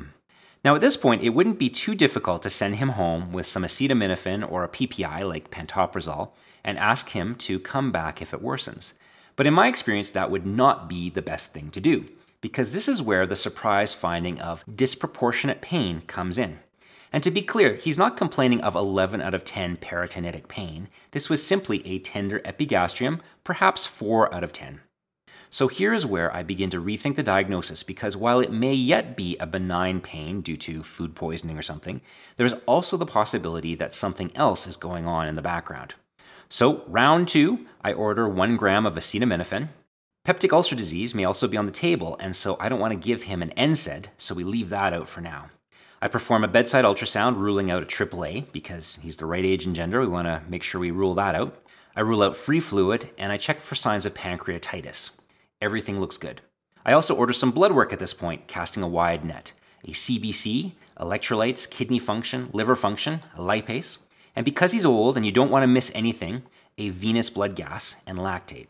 Now, 0.64 0.76
at 0.76 0.82
this 0.82 0.96
point, 0.96 1.24
it 1.24 1.30
wouldn't 1.30 1.60
be 1.60 1.70
too 1.70 1.96
difficult 1.96 2.42
to 2.44 2.50
send 2.50 2.76
him 2.76 2.90
home 2.90 3.34
with 3.34 3.46
some 3.46 3.64
acetaminophen 3.64 4.50
or 4.50 4.64
a 4.64 4.70
PPI 4.70 5.28
like 5.28 5.52
pantoprazole 5.52 6.32
and 6.64 6.78
ask 6.78 7.10
him 7.10 7.36
to 7.36 7.60
come 7.60 7.92
back 7.92 8.22
if 8.22 8.34
it 8.34 8.44
worsens. 8.44 8.94
But 9.36 9.48
in 9.48 9.54
my 9.54 9.68
experience, 9.68 10.12
that 10.12 10.32
would 10.32 10.46
not 10.46 10.88
be 10.88 11.10
the 11.10 11.22
best 11.22 11.54
thing 11.54 11.72
to 11.72 11.82
do, 11.82 12.10
because 12.42 12.74
this 12.74 12.88
is 12.88 13.02
where 13.02 13.26
the 13.26 13.36
surprise 13.36 13.94
finding 13.94 14.40
of 14.40 14.64
disproportionate 14.74 15.62
pain 15.62 16.02
comes 16.02 16.38
in. 16.38 16.60
And 17.12 17.22
to 17.24 17.32
be 17.32 17.42
clear, 17.42 17.76
he's 17.76 17.98
not 17.98 18.18
complaining 18.18 18.62
of 18.62 18.76
11 18.76 19.22
out 19.22 19.36
of 19.36 19.44
10 19.44 19.78
peritonitic 19.78 20.48
pain. 20.48 20.90
This 21.12 21.30
was 21.30 21.46
simply 21.46 21.86
a 21.86 22.00
tender 22.00 22.42
epigastrium, 22.44 23.22
perhaps 23.44 23.86
4 23.86 24.34
out 24.34 24.44
of 24.44 24.52
10. 24.52 24.82
So 25.52 25.68
here 25.68 25.94
is 25.94 26.04
where 26.04 26.36
I 26.36 26.42
begin 26.42 26.72
to 26.72 26.82
rethink 26.82 27.16
the 27.16 27.22
diagnosis 27.22 27.84
because 27.84 28.18
while 28.18 28.40
it 28.40 28.52
may 28.52 28.74
yet 28.74 29.16
be 29.16 29.38
a 29.38 29.46
benign 29.46 30.02
pain 30.02 30.42
due 30.42 30.58
to 30.58 30.82
food 30.82 31.14
poisoning 31.14 31.60
or 31.60 31.62
something, 31.62 32.02
there's 32.38 32.56
also 32.66 32.98
the 32.98 33.06
possibility 33.06 33.76
that 33.76 33.94
something 33.94 34.32
else 34.36 34.66
is 34.66 34.76
going 34.76 35.06
on 35.06 35.28
in 35.28 35.36
the 35.36 35.44
background. 35.44 35.94
So, 36.50 36.84
round 36.88 37.28
two, 37.28 37.66
I 37.82 37.94
order 37.94 38.28
one 38.28 38.58
gram 38.58 38.86
of 38.86 38.96
acetaminophen. 38.96 39.70
Peptic 40.26 40.54
ulcer 40.54 40.76
disease 40.76 41.14
may 41.14 41.26
also 41.26 41.48
be 41.48 41.58
on 41.58 41.66
the 41.66 41.72
table, 41.72 42.16
and 42.20 42.36
so 42.36 42.56
I 42.60 42.70
don't 42.70 42.80
want 42.80 42.94
to 42.94 43.08
give 43.08 43.24
him 43.24 43.42
an 43.42 43.52
NSAID, 43.58 44.08
so 44.18 44.34
we 44.34 44.44
leave 44.44 44.70
that 44.70 44.94
out 44.94 45.10
for 45.10 45.20
now. 45.20 45.50
I 46.02 46.08
perform 46.08 46.44
a 46.44 46.48
bedside 46.48 46.86
ultrasound, 46.86 47.38
ruling 47.38 47.70
out 47.70 47.84
a 47.84 47.86
AAA 47.86 48.52
because 48.52 49.00
he's 49.02 49.18
the 49.18 49.26
right 49.26 49.44
age 49.44 49.66
and 49.66 49.76
gender. 49.76 50.00
We 50.00 50.08
want 50.08 50.28
to 50.28 50.42
make 50.48 50.64
sure 50.64 50.80
we 50.80 50.92
rule 50.92 51.16
that 51.16 51.36
out. 51.36 51.62
I 51.96 52.02
rule 52.02 52.24
out 52.24 52.36
free 52.36 52.60
fluid, 52.60 53.10
and 53.18 53.32
I 53.32 53.38
check 53.38 53.60
for 53.60 53.76
signs 53.76 54.06
of 54.06 54.14
pancreatitis. 54.14 55.12
Everything 55.62 56.00
looks 56.00 56.18
good. 56.18 56.42
I 56.86 56.94
also 56.94 57.16
order 57.16 57.34
some 57.34 57.52
blood 57.52 57.72
work 57.72 57.94
at 57.94 58.00
this 58.00 58.14
point, 58.14 58.48
casting 58.48 58.84
a 58.84 58.88
wide 58.88 59.24
net 59.26 59.54
a 59.86 59.92
CBC, 59.92 60.74
electrolytes, 60.98 61.70
kidney 61.70 62.00
function, 62.00 62.50
liver 62.54 62.76
function, 62.76 63.22
lipase, 63.36 63.98
and 64.36 64.46
because 64.46 64.72
he's 64.72 64.86
old 64.86 65.18
and 65.18 65.26
you 65.26 65.32
don't 65.32 65.52
want 65.52 65.64
to 65.64 65.68
miss 65.68 65.92
anything, 65.94 66.44
a 66.78 66.90
venous 66.90 67.30
blood 67.30 67.56
gas 67.56 67.96
and 68.06 68.18
lactate. 68.18 68.68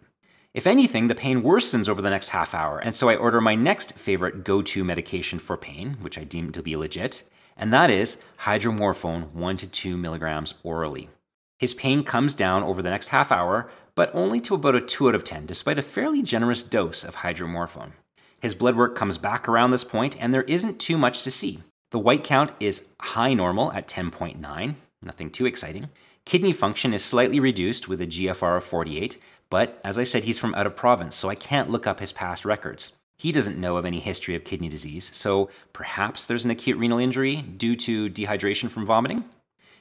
If 0.54 0.68
anything, 0.68 1.08
the 1.08 1.16
pain 1.16 1.42
worsens 1.42 1.90
over 1.90 2.02
the 2.02 2.12
next 2.12 2.30
half 2.30 2.54
hour, 2.54 2.78
and 2.78 2.94
so 2.94 3.10
I 3.10 3.16
order 3.16 3.42
my 3.42 3.56
next 3.56 3.94
favorite 3.94 4.44
go 4.44 4.62
to 4.62 4.84
medication 4.84 5.40
for 5.40 5.58
pain, 5.58 5.98
which 6.02 6.18
I 6.18 6.24
deem 6.24 6.52
to 6.52 6.62
be 6.62 6.76
legit, 6.76 7.24
and 7.58 7.74
that 7.74 7.90
is 7.90 8.18
hydromorphone 8.42 9.32
1 9.32 9.58
to 9.58 9.68
2 9.68 9.98
milligrams 9.98 10.54
orally. 10.62 11.10
His 11.58 11.74
pain 11.74 12.04
comes 12.04 12.36
down 12.36 12.62
over 12.62 12.82
the 12.82 12.90
next 12.90 13.08
half 13.08 13.32
hour, 13.32 13.72
but 13.96 14.14
only 14.14 14.40
to 14.42 14.56
about 14.56 14.76
a 14.76 14.82
2 14.82 15.10
out 15.10 15.16
of 15.16 15.24
10, 15.24 15.46
despite 15.46 15.80
a 15.80 15.84
fairly 15.84 16.22
generous 16.22 16.62
dose 16.62 17.04
of 17.04 17.18
hydromorphone. 17.18 17.94
His 18.40 18.54
blood 18.54 18.76
work 18.76 18.94
comes 18.96 19.18
back 19.18 19.48
around 19.48 19.72
this 19.72 19.84
point, 19.84 20.16
and 20.20 20.34
there 20.34 20.44
isn't 20.44 20.80
too 20.80 20.98
much 20.98 21.24
to 21.24 21.32
see. 21.32 21.62
The 21.92 22.00
white 22.00 22.24
count 22.24 22.52
is 22.60 22.84
high 23.00 23.34
normal 23.34 23.72
at 23.72 23.88
10.9, 23.88 24.76
nothing 25.04 25.30
too 25.30 25.46
exciting. 25.46 25.90
Kidney 26.26 26.54
function 26.54 26.94
is 26.94 27.04
slightly 27.04 27.40
reduced 27.40 27.88
with 27.88 28.02
a 28.02 28.08
GFR 28.08 28.58
of 28.58 28.64
48, 28.64 29.18
but 29.50 29.80
as 29.84 30.00
I 30.00 30.04
said, 30.04 30.24
he's 30.24 30.40
from 30.40 30.56
out 30.56 30.66
of 30.66 30.76
province, 30.76 31.16
so 31.16 31.30
I 31.30 31.36
can't 31.36 31.70
look 31.70 31.86
up 31.86 32.00
his 32.00 32.12
past 32.12 32.46
records. 32.46 32.94
He 33.18 33.32
doesn't 33.32 33.60
know 33.60 33.78
of 33.78 33.86
any 33.86 34.00
history 34.00 34.36
of 34.36 34.44
kidney 34.44 34.70
disease, 34.70 35.12
so 35.14 35.50
perhaps 35.72 36.26
there's 36.26 36.46
an 36.46 36.52
acute 36.52 36.78
renal 36.78 36.98
injury 36.98 37.38
due 37.38 37.76
to 37.76 38.10
dehydration 38.10 38.70
from 38.70 38.86
vomiting. 38.86 39.26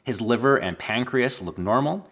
His 0.05 0.21
liver 0.21 0.57
and 0.57 0.79
pancreas 0.79 1.41
look 1.41 1.59
normal. 1.59 2.09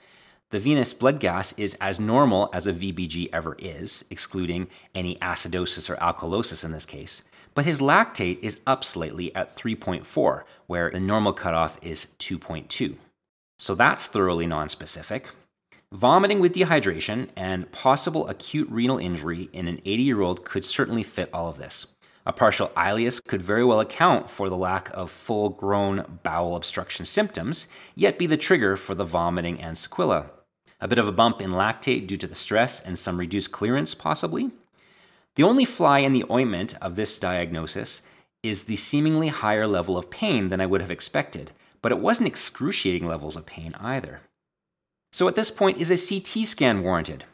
The 0.50 0.58
venous 0.58 0.92
blood 0.92 1.20
gas 1.20 1.52
is 1.56 1.74
as 1.80 2.00
normal 2.00 2.50
as 2.52 2.66
a 2.66 2.72
VBG 2.72 3.28
ever 3.32 3.56
is, 3.58 4.04
excluding 4.10 4.68
any 4.94 5.16
acidosis 5.16 5.90
or 5.90 5.96
alkalosis 5.96 6.64
in 6.64 6.72
this 6.72 6.86
case. 6.86 7.22
But 7.54 7.64
his 7.64 7.80
lactate 7.80 8.38
is 8.42 8.60
up 8.66 8.84
slightly 8.84 9.34
at 9.34 9.56
3.4, 9.56 10.42
where 10.66 10.90
the 10.90 11.00
normal 11.00 11.32
cutoff 11.32 11.78
is 11.82 12.06
2.2. 12.18 12.96
So 13.58 13.74
that's 13.74 14.06
thoroughly 14.06 14.46
nonspecific. 14.46 15.26
Vomiting 15.92 16.38
with 16.38 16.54
dehydration 16.54 17.28
and 17.36 17.70
possible 17.72 18.28
acute 18.28 18.68
renal 18.70 18.98
injury 18.98 19.50
in 19.52 19.66
an 19.66 19.80
80 19.84 20.02
year 20.02 20.20
old 20.20 20.44
could 20.44 20.64
certainly 20.64 21.02
fit 21.02 21.28
all 21.32 21.48
of 21.48 21.58
this. 21.58 21.86
A 22.24 22.32
partial 22.32 22.68
ileus 22.76 23.20
could 23.26 23.42
very 23.42 23.64
well 23.64 23.80
account 23.80 24.30
for 24.30 24.48
the 24.48 24.56
lack 24.56 24.90
of 24.94 25.10
full 25.10 25.48
grown 25.48 26.20
bowel 26.22 26.54
obstruction 26.54 27.04
symptoms, 27.06 27.66
yet 27.96 28.18
be 28.18 28.26
the 28.26 28.36
trigger 28.36 28.76
for 28.76 28.94
the 28.94 29.04
vomiting 29.04 29.60
and 29.60 29.76
sequela. 29.76 30.30
A 30.80 30.86
bit 30.86 30.98
of 30.98 31.08
a 31.08 31.12
bump 31.12 31.42
in 31.42 31.50
lactate 31.50 32.06
due 32.06 32.16
to 32.18 32.26
the 32.26 32.34
stress 32.34 32.80
and 32.80 32.98
some 32.98 33.18
reduced 33.18 33.50
clearance, 33.50 33.94
possibly. 33.94 34.50
The 35.40 35.46
only 35.46 35.64
fly 35.64 36.00
in 36.00 36.12
the 36.12 36.26
ointment 36.30 36.74
of 36.82 36.96
this 36.96 37.18
diagnosis 37.18 38.02
is 38.42 38.64
the 38.64 38.76
seemingly 38.76 39.28
higher 39.28 39.66
level 39.66 39.96
of 39.96 40.10
pain 40.10 40.50
than 40.50 40.60
I 40.60 40.66
would 40.66 40.82
have 40.82 40.90
expected, 40.90 41.52
but 41.80 41.90
it 41.90 41.98
wasn't 41.98 42.28
excruciating 42.28 43.08
levels 43.08 43.36
of 43.36 43.46
pain 43.46 43.74
either. 43.80 44.20
So 45.14 45.28
at 45.28 45.36
this 45.36 45.50
point, 45.50 45.78
is 45.78 45.90
a 45.90 45.96
CT 45.96 46.46
scan 46.46 46.82
warranted? 46.82 47.24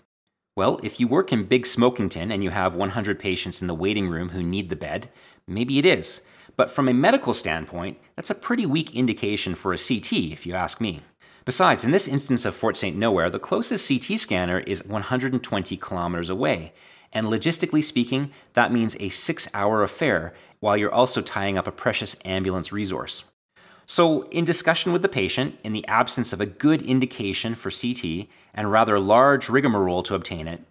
Well, 0.55 0.79
if 0.85 1.01
you 1.01 1.09
work 1.09 1.33
in 1.33 1.47
Big 1.47 1.65
Smokington 1.65 2.31
and 2.31 2.45
you 2.45 2.51
have 2.51 2.77
100 2.77 3.19
patients 3.19 3.61
in 3.61 3.67
the 3.67 3.75
waiting 3.75 4.09
room 4.09 4.29
who 4.29 4.41
need 4.41 4.71
the 4.71 4.77
bed, 4.77 5.09
maybe 5.49 5.81
it 5.81 5.85
is. 5.85 6.21
But 6.57 6.71
from 6.71 6.89
a 6.89 6.95
medical 6.95 7.33
standpoint, 7.33 7.99
that's 8.15 8.31
a 8.31 8.37
pretty 8.37 8.67
weak 8.67 8.95
indication 8.95 9.57
for 9.57 9.73
a 9.73 9.79
CT, 9.79 10.13
if 10.13 10.47
you 10.47 10.55
ask 10.55 10.81
me. 10.81 11.01
Besides, 11.45 11.85
in 11.85 11.91
this 11.91 12.07
instance 12.07 12.45
of 12.45 12.55
Fort 12.55 12.77
St. 12.77 12.97
Nowhere, 12.97 13.31
the 13.31 13.41
closest 13.41 13.89
CT 13.89 14.21
scanner 14.21 14.61
is 14.61 14.85
120 14.85 15.77
kilometers 15.77 16.31
away. 16.31 16.73
And 17.13 17.27
logistically 17.27 17.83
speaking, 17.83 18.31
that 18.55 18.73
means 18.73 18.97
a 19.01 19.09
six 19.09 19.49
hour 19.55 19.83
affair 19.83 20.35
while 20.61 20.77
you're 20.77 20.93
also 20.93 21.23
tying 21.23 21.57
up 21.57 21.67
a 21.67 21.73
precious 21.73 22.17
ambulance 22.25 22.73
resource. 22.73 23.25
So, 23.89 24.23
in 24.31 24.45
discussion 24.45 24.93
with 24.93 25.03
the 25.03 25.09
patient, 25.09 25.61
in 25.63 25.73
the 25.73 25.87
absence 25.87 26.33
of 26.33 26.41
a 26.41 26.47
good 26.47 26.83
indication 26.83 27.55
for 27.55 27.71
CT 27.71 28.27
and 28.53 28.73
rather 28.73 28.99
large 28.99 29.49
rigmarole 29.49 30.03
to 30.05 30.17
obtain 30.17 30.49
it, 30.49 30.63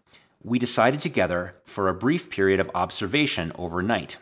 we 0.43 0.59
decided 0.59 0.99
together 0.99 1.55
for 1.63 1.87
a 1.87 1.93
brief 1.93 2.29
period 2.29 2.59
of 2.59 2.69
observation 2.75 3.53
overnight. 3.57 4.17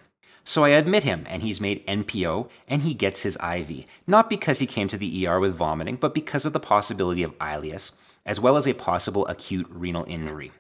So 0.46 0.64
I 0.64 0.70
admit 0.70 1.04
him, 1.04 1.26
and 1.28 1.42
he's 1.42 1.62
made 1.62 1.86
NPO, 1.88 2.50
and 2.68 2.84
he 2.84 2.94
gets 2.94 3.24
his 3.24 3.38
IV, 3.38 3.86
not 4.06 4.30
because 4.30 4.60
he 4.60 4.68
came 4.68 4.88
to 4.90 4.98
the 4.98 5.28
ER 5.28 5.40
with 5.40 5.56
vomiting, 5.56 5.96
but 5.96 6.14
because 6.14 6.46
of 6.46 6.54
the 6.54 6.60
possibility 6.60 7.24
of 7.24 7.38
ileus, 7.40 7.92
as 8.26 8.40
well 8.40 8.58
as 8.58 8.68
a 8.68 8.74
possible 8.74 9.26
acute 9.28 9.68
renal 9.70 10.06
injury. 10.08 10.52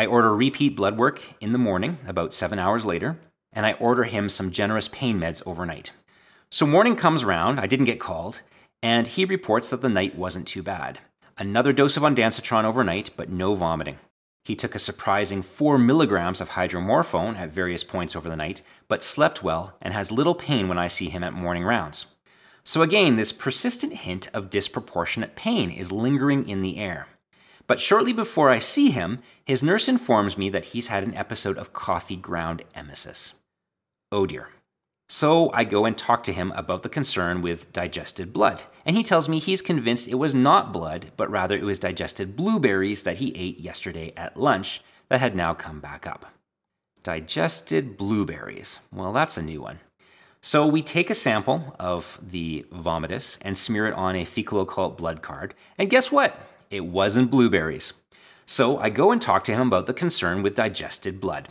I 0.00 0.06
order 0.06 0.32
repeat 0.32 0.76
blood 0.76 0.96
work 0.96 1.20
in 1.40 1.50
the 1.50 1.58
morning, 1.58 1.98
about 2.06 2.32
seven 2.32 2.60
hours 2.60 2.86
later, 2.86 3.18
and 3.52 3.66
I 3.66 3.72
order 3.74 4.04
him 4.04 4.28
some 4.28 4.52
generous 4.52 4.86
pain 4.86 5.18
meds 5.18 5.42
overnight. 5.44 5.90
So 6.50 6.66
morning 6.66 6.94
comes 6.94 7.24
round, 7.24 7.58
I 7.58 7.66
didn't 7.66 7.86
get 7.86 7.98
called, 7.98 8.42
and 8.80 9.08
he 9.08 9.24
reports 9.24 9.70
that 9.70 9.80
the 9.80 9.88
night 9.88 10.16
wasn't 10.16 10.46
too 10.46 10.62
bad. 10.62 11.00
Another 11.36 11.72
dose 11.72 11.96
of 11.96 12.04
ondansetron 12.04 12.62
overnight, 12.62 13.10
but 13.16 13.28
no 13.28 13.56
vomiting. 13.56 13.98
He 14.44 14.54
took 14.54 14.76
a 14.76 14.78
surprising 14.78 15.42
4 15.42 15.78
milligrams 15.78 16.40
of 16.40 16.50
hydromorphone 16.50 17.36
at 17.36 17.50
various 17.50 17.82
points 17.82 18.14
over 18.14 18.28
the 18.28 18.36
night, 18.36 18.62
but 18.86 19.02
slept 19.02 19.42
well 19.42 19.76
and 19.82 19.92
has 19.92 20.12
little 20.12 20.36
pain 20.36 20.68
when 20.68 20.78
I 20.78 20.86
see 20.86 21.08
him 21.08 21.24
at 21.24 21.32
morning 21.32 21.64
rounds. 21.64 22.06
So 22.62 22.82
again, 22.82 23.16
this 23.16 23.32
persistent 23.32 23.94
hint 23.94 24.28
of 24.32 24.48
disproportionate 24.48 25.34
pain 25.34 25.72
is 25.72 25.90
lingering 25.90 26.48
in 26.48 26.62
the 26.62 26.78
air. 26.78 27.08
But 27.68 27.78
shortly 27.78 28.14
before 28.14 28.50
I 28.50 28.58
see 28.58 28.90
him, 28.90 29.20
his 29.44 29.62
nurse 29.62 29.88
informs 29.88 30.36
me 30.36 30.48
that 30.48 30.66
he's 30.66 30.88
had 30.88 31.04
an 31.04 31.14
episode 31.14 31.58
of 31.58 31.74
coffee 31.74 32.16
ground 32.16 32.64
emesis. 32.74 33.34
Oh 34.10 34.26
dear. 34.26 34.48
So 35.10 35.50
I 35.52 35.64
go 35.64 35.84
and 35.84 35.96
talk 35.96 36.22
to 36.24 36.32
him 36.32 36.52
about 36.56 36.82
the 36.82 36.88
concern 36.88 37.40
with 37.40 37.72
digested 37.72 38.32
blood, 38.32 38.64
and 38.84 38.96
he 38.96 39.02
tells 39.02 39.28
me 39.28 39.38
he's 39.38 39.62
convinced 39.62 40.08
it 40.08 40.16
was 40.16 40.34
not 40.34 40.72
blood, 40.72 41.12
but 41.16 41.30
rather 41.30 41.56
it 41.56 41.62
was 41.62 41.78
digested 41.78 42.36
blueberries 42.36 43.04
that 43.04 43.18
he 43.18 43.34
ate 43.36 43.60
yesterday 43.60 44.12
at 44.16 44.36
lunch 44.36 44.82
that 45.08 45.20
had 45.20 45.36
now 45.36 45.54
come 45.54 45.80
back 45.80 46.06
up. 46.06 46.26
Digested 47.02 47.96
blueberries. 47.96 48.80
Well, 48.92 49.12
that's 49.12 49.38
a 49.38 49.42
new 49.42 49.62
one. 49.62 49.80
So 50.42 50.66
we 50.66 50.82
take 50.82 51.10
a 51.10 51.14
sample 51.14 51.74
of 51.78 52.18
the 52.22 52.66
vomitus 52.70 53.38
and 53.42 53.56
smear 53.56 53.86
it 53.86 53.94
on 53.94 54.14
a 54.14 54.24
fecal 54.24 54.60
occult 54.60 54.98
blood 54.98 55.22
card, 55.22 55.54
and 55.78 55.90
guess 55.90 56.12
what? 56.12 56.38
It 56.70 56.84
wasn't 56.84 57.30
blueberries. 57.30 57.94
So 58.44 58.78
I 58.78 58.90
go 58.90 59.10
and 59.10 59.20
talk 59.20 59.44
to 59.44 59.52
him 59.52 59.68
about 59.68 59.86
the 59.86 59.94
concern 59.94 60.42
with 60.42 60.54
digested 60.54 61.20
blood. 61.20 61.48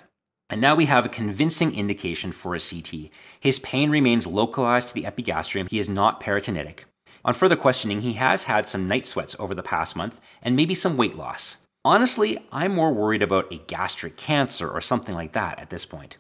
And 0.49 0.61
now 0.61 0.75
we 0.75 0.85
have 0.85 1.05
a 1.05 1.09
convincing 1.09 1.75
indication 1.75 2.31
for 2.31 2.55
a 2.55 2.59
CT. 2.59 3.09
His 3.39 3.59
pain 3.59 3.89
remains 3.89 4.27
localized 4.27 4.89
to 4.89 4.93
the 4.93 5.05
epigastrium. 5.05 5.67
He 5.69 5.79
is 5.79 5.89
not 5.89 6.21
peritonitic. 6.21 6.81
On 7.25 7.33
further 7.33 7.55
questioning, 7.55 8.01
he 8.01 8.13
has 8.13 8.45
had 8.45 8.67
some 8.67 8.87
night 8.87 9.05
sweats 9.05 9.35
over 9.39 9.53
the 9.53 9.63
past 9.63 9.95
month 9.95 10.21
and 10.41 10.55
maybe 10.55 10.73
some 10.73 10.95
weight 10.95 11.17
loss. 11.17 11.57
Honestly, 11.83 12.39
I'm 12.51 12.73
more 12.73 12.93
worried 12.93 13.21
about 13.21 13.51
a 13.51 13.57
gastric 13.57 14.17
cancer 14.17 14.69
or 14.69 14.81
something 14.81 15.15
like 15.15 15.33
that 15.33 15.59
at 15.59 15.69
this 15.69 15.85
point. 15.85 16.17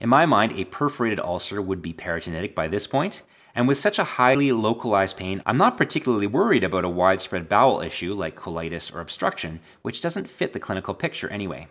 In 0.00 0.08
my 0.08 0.26
mind, 0.26 0.52
a 0.52 0.64
perforated 0.64 1.18
ulcer 1.18 1.62
would 1.62 1.82
be 1.82 1.92
peritonitic 1.92 2.54
by 2.54 2.68
this 2.68 2.86
point, 2.86 3.22
and 3.54 3.68
with 3.68 3.78
such 3.78 3.98
a 3.98 4.04
highly 4.04 4.50
localized 4.50 5.16
pain, 5.16 5.42
I'm 5.46 5.56
not 5.56 5.76
particularly 5.76 6.26
worried 6.26 6.64
about 6.64 6.84
a 6.84 6.88
widespread 6.88 7.48
bowel 7.48 7.80
issue 7.80 8.12
like 8.12 8.36
colitis 8.36 8.92
or 8.92 9.00
obstruction, 9.00 9.60
which 9.82 10.00
doesn't 10.00 10.28
fit 10.28 10.52
the 10.52 10.60
clinical 10.60 10.94
picture 10.94 11.28
anyway. 11.28 11.68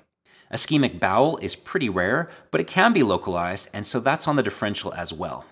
Ischemic 0.52 1.00
bowel 1.00 1.38
is 1.38 1.56
pretty 1.56 1.90
rare, 1.90 2.30
but 2.52 2.62
it 2.62 2.68
can 2.68 2.94
be 2.94 3.04
localized, 3.04 3.70
and 3.74 3.86
so 3.86 4.00
that's 4.00 4.28
on 4.28 4.36
the 4.36 4.44
differential 4.44 4.94
as 4.94 5.12
well. 5.12 5.46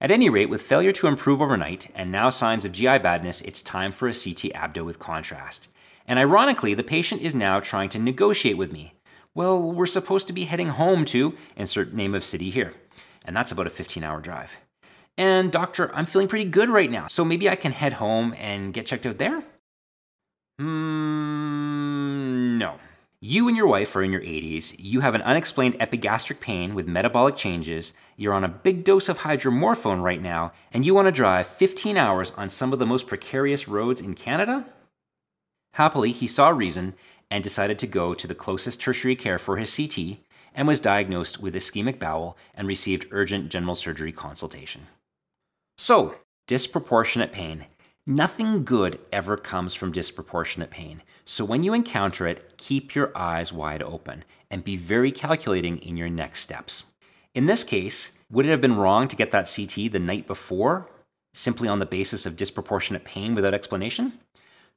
At 0.00 0.10
any 0.10 0.28
rate, 0.28 0.50
with 0.50 0.62
failure 0.62 0.92
to 0.92 1.06
improve 1.06 1.40
overnight 1.40 1.88
and 1.94 2.10
now 2.10 2.30
signs 2.30 2.64
of 2.64 2.72
GI 2.72 2.98
badness, 2.98 3.40
it's 3.42 3.62
time 3.62 3.92
for 3.92 4.08
a 4.08 4.12
CT 4.12 4.52
abdo 4.54 4.84
with 4.84 4.98
contrast. 4.98 5.68
And 6.06 6.18
ironically, 6.18 6.74
the 6.74 6.82
patient 6.82 7.22
is 7.22 7.34
now 7.34 7.60
trying 7.60 7.88
to 7.90 7.98
negotiate 7.98 8.56
with 8.56 8.72
me. 8.72 8.94
Well, 9.34 9.72
we're 9.72 9.86
supposed 9.86 10.26
to 10.28 10.32
be 10.32 10.44
heading 10.44 10.68
home 10.68 11.04
to 11.06 11.34
insert 11.56 11.92
name 11.92 12.14
of 12.14 12.24
city 12.24 12.50
here, 12.50 12.74
and 13.24 13.36
that's 13.36 13.52
about 13.52 13.66
a 13.66 13.70
15 13.70 14.02
hour 14.04 14.20
drive. 14.20 14.58
And 15.18 15.50
doctor, 15.50 15.94
I'm 15.94 16.06
feeling 16.06 16.28
pretty 16.28 16.44
good 16.44 16.68
right 16.68 16.90
now, 16.90 17.06
so 17.06 17.24
maybe 17.24 17.48
I 17.48 17.56
can 17.56 17.72
head 17.72 17.94
home 17.94 18.34
and 18.38 18.74
get 18.74 18.86
checked 18.86 19.06
out 19.06 19.18
there? 19.18 19.42
Hmm, 20.58 22.58
no. 22.58 22.76
You 23.20 23.48
and 23.48 23.56
your 23.56 23.66
wife 23.66 23.96
are 23.96 24.02
in 24.02 24.12
your 24.12 24.20
80s, 24.20 24.76
you 24.78 25.00
have 25.00 25.14
an 25.14 25.22
unexplained 25.22 25.76
epigastric 25.80 26.38
pain 26.38 26.74
with 26.74 26.86
metabolic 26.86 27.34
changes, 27.34 27.94
you're 28.16 28.34
on 28.34 28.44
a 28.44 28.48
big 28.48 28.84
dose 28.84 29.08
of 29.08 29.20
hydromorphone 29.20 30.02
right 30.02 30.20
now, 30.20 30.52
and 30.70 30.84
you 30.84 30.94
want 30.94 31.06
to 31.06 31.12
drive 31.12 31.46
15 31.46 31.96
hours 31.96 32.30
on 32.32 32.50
some 32.50 32.74
of 32.74 32.78
the 32.78 32.84
most 32.84 33.06
precarious 33.06 33.66
roads 33.66 34.02
in 34.02 34.12
Canada? 34.12 34.66
Happily, 35.72 36.12
he 36.12 36.26
saw 36.26 36.50
reason 36.50 36.94
and 37.30 37.42
decided 37.42 37.78
to 37.78 37.86
go 37.86 38.12
to 38.12 38.26
the 38.26 38.34
closest 38.34 38.80
tertiary 38.80 39.16
care 39.16 39.38
for 39.38 39.56
his 39.56 39.74
CT 39.74 40.18
and 40.54 40.68
was 40.68 40.78
diagnosed 40.78 41.40
with 41.40 41.54
ischemic 41.54 41.98
bowel 41.98 42.36
and 42.54 42.68
received 42.68 43.06
urgent 43.10 43.50
general 43.50 43.74
surgery 43.74 44.12
consultation. 44.12 44.88
So, 45.76 46.16
disproportionate 46.46 47.32
pain 47.32 47.66
Nothing 48.08 48.62
good 48.62 49.00
ever 49.10 49.36
comes 49.36 49.74
from 49.74 49.90
disproportionate 49.90 50.70
pain. 50.70 51.02
So 51.24 51.44
when 51.44 51.64
you 51.64 51.74
encounter 51.74 52.24
it, 52.28 52.56
keep 52.56 52.94
your 52.94 53.10
eyes 53.18 53.52
wide 53.52 53.82
open 53.82 54.22
and 54.48 54.62
be 54.62 54.76
very 54.76 55.10
calculating 55.10 55.78
in 55.78 55.96
your 55.96 56.08
next 56.08 56.40
steps. 56.40 56.84
In 57.34 57.46
this 57.46 57.64
case, 57.64 58.12
would 58.30 58.46
it 58.46 58.50
have 58.50 58.60
been 58.60 58.76
wrong 58.76 59.08
to 59.08 59.16
get 59.16 59.32
that 59.32 59.52
CT 59.52 59.90
the 59.90 59.98
night 59.98 60.28
before, 60.28 60.88
simply 61.34 61.66
on 61.66 61.80
the 61.80 61.84
basis 61.84 62.26
of 62.26 62.36
disproportionate 62.36 63.04
pain 63.04 63.34
without 63.34 63.54
explanation? 63.54 64.12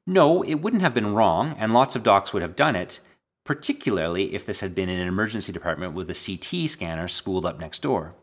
No, 0.08 0.42
it 0.42 0.56
wouldn't 0.56 0.82
have 0.82 0.94
been 0.94 1.14
wrong, 1.14 1.54
and 1.56 1.72
lots 1.72 1.94
of 1.94 2.02
docs 2.02 2.32
would 2.32 2.42
have 2.42 2.56
done 2.56 2.74
it, 2.74 2.98
particularly 3.44 4.34
if 4.34 4.44
this 4.44 4.58
had 4.58 4.74
been 4.74 4.88
in 4.88 4.98
an 4.98 5.06
emergency 5.06 5.52
department 5.52 5.94
with 5.94 6.10
a 6.10 6.14
CT 6.14 6.68
scanner 6.68 7.06
spooled 7.06 7.46
up 7.46 7.60
next 7.60 7.80
door. 7.80 8.16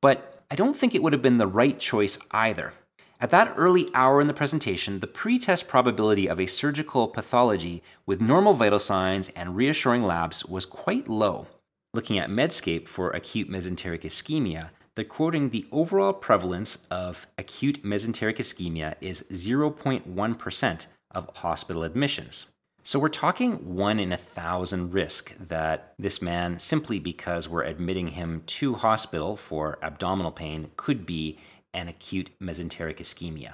But 0.00 0.39
I 0.52 0.56
don't 0.56 0.76
think 0.76 0.94
it 0.94 1.02
would 1.02 1.12
have 1.12 1.22
been 1.22 1.38
the 1.38 1.46
right 1.46 1.78
choice 1.78 2.18
either. 2.32 2.72
At 3.20 3.30
that 3.30 3.54
early 3.56 3.88
hour 3.94 4.20
in 4.20 4.26
the 4.26 4.34
presentation, 4.34 4.98
the 4.98 5.06
pretest 5.06 5.68
probability 5.68 6.26
of 6.26 6.40
a 6.40 6.46
surgical 6.46 7.06
pathology 7.06 7.82
with 8.04 8.20
normal 8.20 8.54
vital 8.54 8.80
signs 8.80 9.28
and 9.36 9.54
reassuring 9.54 10.02
labs 10.02 10.44
was 10.44 10.66
quite 10.66 11.06
low. 11.06 11.46
Looking 11.94 12.18
at 12.18 12.30
Medscape 12.30 12.88
for 12.88 13.10
acute 13.10 13.48
mesenteric 13.48 14.02
ischemia, 14.02 14.70
they're 14.96 15.04
quoting 15.04 15.50
the 15.50 15.66
overall 15.70 16.12
prevalence 16.12 16.78
of 16.90 17.28
acute 17.38 17.84
mesenteric 17.84 18.38
ischemia 18.38 18.96
is 19.00 19.22
0.1% 19.30 20.86
of 21.12 21.36
hospital 21.36 21.84
admissions. 21.84 22.46
So 22.90 22.98
we're 22.98 23.08
talking 23.08 23.76
one 23.76 24.00
in 24.00 24.12
a 24.12 24.16
thousand 24.16 24.92
risk 24.92 25.36
that 25.38 25.94
this 25.96 26.20
man, 26.20 26.58
simply 26.58 26.98
because 26.98 27.48
we're 27.48 27.62
admitting 27.62 28.08
him 28.08 28.42
to 28.46 28.74
hospital 28.74 29.36
for 29.36 29.78
abdominal 29.80 30.32
pain, 30.32 30.72
could 30.76 31.06
be 31.06 31.38
an 31.72 31.86
acute 31.86 32.30
mesenteric 32.42 32.96
ischemia. 32.96 33.52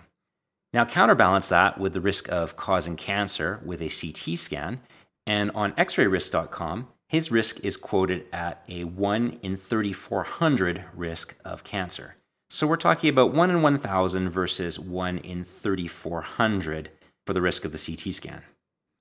Now, 0.73 0.87
counterbalance 0.87 1.49
that 1.51 1.77
with 1.77 1.93
the 1.93 2.01
risk 2.01 2.31
of 2.31 2.57
causing 2.57 2.97
cancer 2.97 3.61
with 3.63 3.83
a 3.83 3.91
CT 3.91 4.39
scan, 4.39 4.81
and 5.27 5.51
on 5.51 5.73
xrayrisk.com, 5.73 6.89
his 7.11 7.31
risk 7.31 7.61
is 7.63 7.77
quoted 7.77 8.25
at 8.33 8.65
a 8.71 8.85
1 8.85 9.41
in 9.43 9.59
3,400 9.59 10.85
risk 10.95 11.37
of 11.45 11.63
cancer. 11.63 12.17
So 12.49 12.67
we're 12.67 12.77
talking 12.77 13.11
about 13.11 13.35
1 13.35 13.51
in 13.51 13.61
1,000 13.61 14.31
versus 14.31 14.79
1 14.79 15.19
in 15.19 15.45
3,400 15.45 16.89
for 17.27 17.35
the 17.35 17.43
risk 17.43 17.67
of 17.67 17.73
the 17.73 17.79
CT 17.79 18.15
scan. 18.15 18.43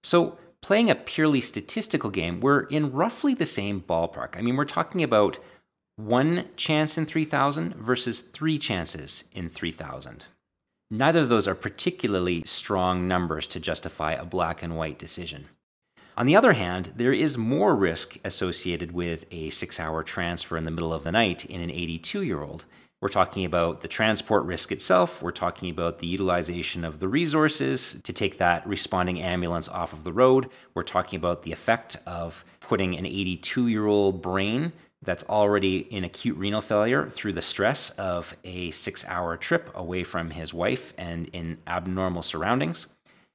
So, 0.05 0.37
playing 0.61 0.91
a 0.91 0.95
purely 0.95 1.41
statistical 1.41 2.11
game, 2.11 2.39
we're 2.39 2.65
in 2.65 2.91
roughly 2.91 3.33
the 3.33 3.47
same 3.47 3.81
ballpark. 3.81 4.37
I 4.37 4.41
mean, 4.41 4.55
we're 4.55 4.63
talking 4.63 5.01
about 5.01 5.39
one 5.95 6.45
chance 6.55 6.95
in 6.95 7.07
3,000 7.07 7.73
versus 7.73 8.21
three 8.21 8.59
chances 8.59 9.23
in 9.31 9.49
3,000. 9.49 10.27
Neither 10.91 11.21
of 11.21 11.29
those 11.29 11.47
are 11.47 11.55
particularly 11.55 12.43
strong 12.43 13.07
numbers 13.07 13.47
to 13.47 13.59
justify 13.59 14.11
a 14.11 14.25
black 14.25 14.61
and 14.61 14.77
white 14.77 14.99
decision. 14.99 15.45
On 16.15 16.27
the 16.27 16.35
other 16.35 16.53
hand, 16.53 16.93
there 16.95 17.11
is 17.11 17.35
more 17.35 17.75
risk 17.75 18.19
associated 18.23 18.91
with 18.91 19.25
a 19.31 19.49
six 19.49 19.79
hour 19.79 20.03
transfer 20.03 20.55
in 20.55 20.65
the 20.65 20.71
middle 20.71 20.93
of 20.93 21.03
the 21.03 21.11
night 21.11 21.45
in 21.45 21.61
an 21.61 21.71
82 21.71 22.21
year 22.21 22.43
old. 22.43 22.65
We're 23.05 23.09
talking 23.09 23.45
about 23.45 23.81
the 23.81 23.87
transport 23.87 24.45
risk 24.45 24.71
itself. 24.71 25.21
We're 25.21 25.29
talking 25.29 25.69
about 25.69 25.99
the 25.99 26.07
utilization 26.07 26.83
of 26.83 26.99
the 26.99 27.07
resources 27.07 28.01
to 28.01 28.11
take 28.11 28.39
that 28.39 28.65
responding 28.65 29.21
ambulance 29.21 29.69
off 29.69 29.93
of 29.93 30.03
the 30.03 30.11
road. 30.11 30.49
We're 30.73 30.81
talking 30.81 31.17
about 31.17 31.43
the 31.43 31.51
effect 31.51 31.97
of 32.07 32.43
putting 32.61 32.97
an 32.97 33.05
82 33.05 33.67
year 33.67 33.85
old 33.85 34.23
brain 34.23 34.73
that's 35.03 35.23
already 35.25 35.81
in 35.93 36.03
acute 36.03 36.35
renal 36.35 36.61
failure 36.61 37.07
through 37.07 37.33
the 37.33 37.43
stress 37.43 37.91
of 37.91 38.35
a 38.43 38.71
six 38.71 39.05
hour 39.05 39.37
trip 39.37 39.69
away 39.75 40.03
from 40.03 40.31
his 40.31 40.51
wife 40.51 40.91
and 40.97 41.27
in 41.27 41.59
abnormal 41.67 42.23
surroundings. 42.23 42.87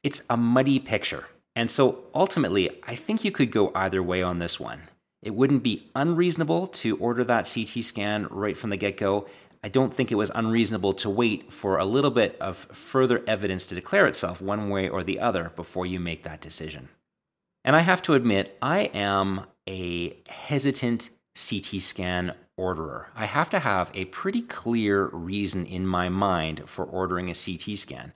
It's 0.03 0.23
a 0.29 0.37
muddy 0.37 0.81
picture. 0.81 1.27
And 1.55 1.71
so 1.71 2.07
ultimately, 2.13 2.71
I 2.89 2.97
think 2.97 3.25
you 3.25 3.31
could 3.31 3.53
go 3.53 3.71
either 3.77 4.03
way 4.03 4.21
on 4.21 4.41
this 4.41 4.59
one. 4.59 4.89
It 5.23 5.35
wouldn't 5.35 5.63
be 5.63 5.91
unreasonable 5.95 6.67
to 6.67 6.97
order 6.97 7.23
that 7.25 7.49
CT 7.55 7.85
scan 7.85 8.27
right 8.31 8.57
from 8.57 8.71
the 8.71 8.77
get 8.77 8.97
go. 8.97 9.29
I 9.63 9.69
don't 9.69 9.93
think 9.93 10.11
it 10.11 10.17
was 10.17 10.31
unreasonable 10.35 10.95
to 10.95 11.11
wait 11.11 11.53
for 11.53 11.79
a 11.79 11.85
little 11.85 12.11
bit 12.11 12.37
of 12.41 12.57
further 12.73 13.23
evidence 13.27 13.67
to 13.67 13.75
declare 13.75 14.07
itself 14.07 14.41
one 14.41 14.71
way 14.71 14.89
or 14.89 15.03
the 15.03 15.21
other 15.21 15.53
before 15.55 15.85
you 15.85 16.01
make 16.01 16.23
that 16.23 16.41
decision. 16.41 16.89
And 17.65 17.77
I 17.77 17.81
have 17.81 18.01
to 18.03 18.15
admit, 18.15 18.57
I 18.63 18.85
am 18.95 19.47
a 19.69 20.17
hesitant 20.29 21.11
CT 21.35 21.81
scan 21.81 22.35
orderer. 22.57 23.09
I 23.15 23.27
have 23.27 23.51
to 23.51 23.59
have 23.59 23.91
a 23.95 24.07
pretty 24.07 24.43
clear 24.43 25.07
reason 25.13 25.67
in 25.67 25.87
my 25.87 26.09
mind 26.09 26.63
for 26.67 26.85
ordering 26.85 27.31
a 27.31 27.35
CT 27.35 27.77
scan. 27.77 28.13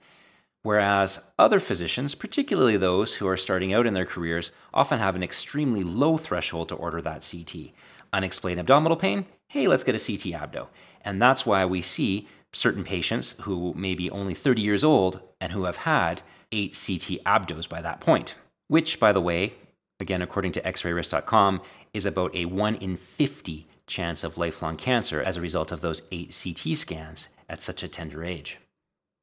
Whereas 0.63 1.19
other 1.37 1.59
physicians, 1.59 2.15
particularly 2.15 2.75
those 2.75 3.15
who 3.15 3.27
are 3.27 3.37
starting 3.37 3.71
out 3.71 3.85
in 3.85 3.93
their 3.93 4.05
careers, 4.05 4.51
often 4.73 4.97
have 4.97 5.15
an 5.15 5.21
extremely 5.21 5.83
low 5.83 6.17
threshold 6.17 6.69
to 6.69 6.75
order 6.75 7.03
that 7.03 7.27
CT. 7.29 7.71
Unexplained 8.11 8.59
abdominal 8.59 8.97
pain? 8.97 9.27
Hey, 9.47 9.67
let's 9.67 9.83
get 9.83 9.95
a 9.95 9.99
CT 9.99 10.33
abdo. 10.41 10.67
And 11.01 11.21
that's 11.21 11.45
why 11.45 11.65
we 11.65 11.81
see 11.81 12.27
certain 12.51 12.83
patients 12.83 13.35
who 13.41 13.73
may 13.75 13.95
be 13.95 14.09
only 14.09 14.33
30 14.33 14.61
years 14.61 14.83
old 14.83 15.21
and 15.39 15.51
who 15.51 15.65
have 15.65 15.77
had 15.77 16.21
eight 16.51 16.71
CT 16.71 17.23
abdos 17.25 17.67
by 17.67 17.81
that 17.81 17.99
point, 17.99 18.35
which, 18.67 18.99
by 18.99 19.11
the 19.11 19.21
way, 19.21 19.53
again, 19.99 20.21
according 20.21 20.51
to 20.53 20.61
xrayrisk.com, 20.61 21.61
is 21.93 22.05
about 22.05 22.35
a 22.35 22.45
1 22.45 22.75
in 22.75 22.97
50 22.97 23.67
chance 23.87 24.23
of 24.23 24.37
lifelong 24.37 24.75
cancer 24.75 25.21
as 25.21 25.37
a 25.37 25.41
result 25.41 25.71
of 25.71 25.81
those 25.81 26.01
eight 26.11 26.35
CT 26.43 26.75
scans 26.75 27.29
at 27.47 27.61
such 27.61 27.83
a 27.83 27.87
tender 27.87 28.23
age. 28.23 28.59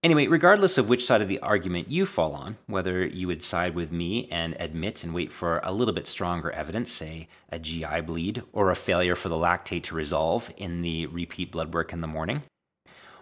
Anyway, 0.03 0.27
regardless 0.27 0.79
of 0.79 0.89
which 0.89 1.07
side 1.07 1.23
of 1.23 1.29
the 1.29 1.39
argument 1.39 1.89
you 1.89 2.05
fall 2.05 2.35
on, 2.35 2.59
whether 2.67 3.07
you 3.07 3.29
would 3.29 3.41
side 3.41 3.73
with 3.73 3.93
me 3.93 4.27
and 4.33 4.57
admit 4.59 5.05
and 5.05 5.15
wait 5.15 5.31
for 5.31 5.61
a 5.63 5.71
little 5.71 5.95
bit 5.95 6.09
stronger 6.09 6.51
evidence, 6.51 6.91
say 6.91 7.29
a 7.51 7.59
GI 7.61 8.01
bleed 8.01 8.43
or 8.53 8.71
a 8.71 8.77
failure 8.77 9.15
for 9.15 9.29
the 9.29 9.37
lactate 9.37 9.85
to 9.85 9.95
resolve 9.95 10.51
in 10.57 10.83
the 10.83 11.07
repeat 11.07 11.53
blood 11.53 11.73
work 11.73 11.93
in 11.93 12.01
the 12.01 12.09
morning, 12.09 12.43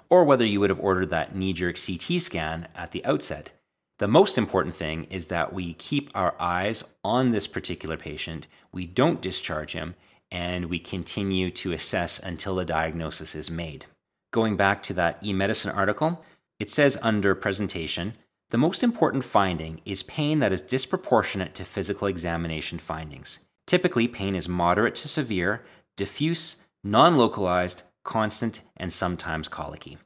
or 0.08 0.24
whether 0.24 0.44
you 0.44 0.58
would 0.58 0.70
have 0.70 0.80
ordered 0.80 1.10
that 1.10 1.34
knee 1.34 1.52
jerk 1.52 1.76
CT 1.78 2.18
scan 2.18 2.66
at 2.74 2.92
the 2.92 3.04
outset, 3.04 3.52
the 3.98 4.08
most 4.08 4.38
important 4.38 4.74
thing 4.74 5.04
is 5.10 5.26
that 5.26 5.52
we 5.52 5.74
keep 5.74 6.10
our 6.14 6.34
eyes 6.40 6.82
on 7.04 7.30
this 7.30 7.46
particular 7.46 7.98
patient, 7.98 8.46
we 8.72 8.86
don't 8.86 9.20
discharge 9.20 9.74
him, 9.74 9.96
and 10.32 10.70
we 10.70 10.78
continue 10.78 11.50
to 11.50 11.72
assess 11.72 12.18
until 12.18 12.58
a 12.58 12.64
diagnosis 12.64 13.34
is 13.34 13.50
made. 13.50 13.84
Going 14.30 14.56
back 14.56 14.82
to 14.84 14.94
that 14.94 15.22
eMedicine 15.22 15.76
article, 15.76 16.24
it 16.60 16.70
says 16.70 16.98
under 17.02 17.34
presentation, 17.34 18.14
the 18.50 18.58
most 18.58 18.82
important 18.82 19.24
finding 19.24 19.80
is 19.84 20.02
pain 20.02 20.38
that 20.40 20.52
is 20.52 20.60
disproportionate 20.60 21.54
to 21.54 21.64
physical 21.64 22.06
examination 22.06 22.78
findings. 22.78 23.40
Typically, 23.66 24.06
pain 24.06 24.34
is 24.34 24.48
moderate 24.48 24.94
to 24.96 25.08
severe, 25.08 25.62
diffuse, 25.96 26.56
non 26.84 27.16
localized, 27.16 27.82
constant, 28.04 28.60
and 28.76 28.92
sometimes 28.92 29.48
colicky. 29.48 29.98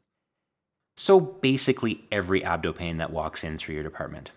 So 0.96 1.18
basically, 1.18 2.04
every 2.12 2.42
abdo 2.42 2.74
pain 2.74 2.98
that 2.98 3.12
walks 3.12 3.42
in 3.42 3.58
through 3.58 3.74
your 3.74 3.84
department. 3.84 4.30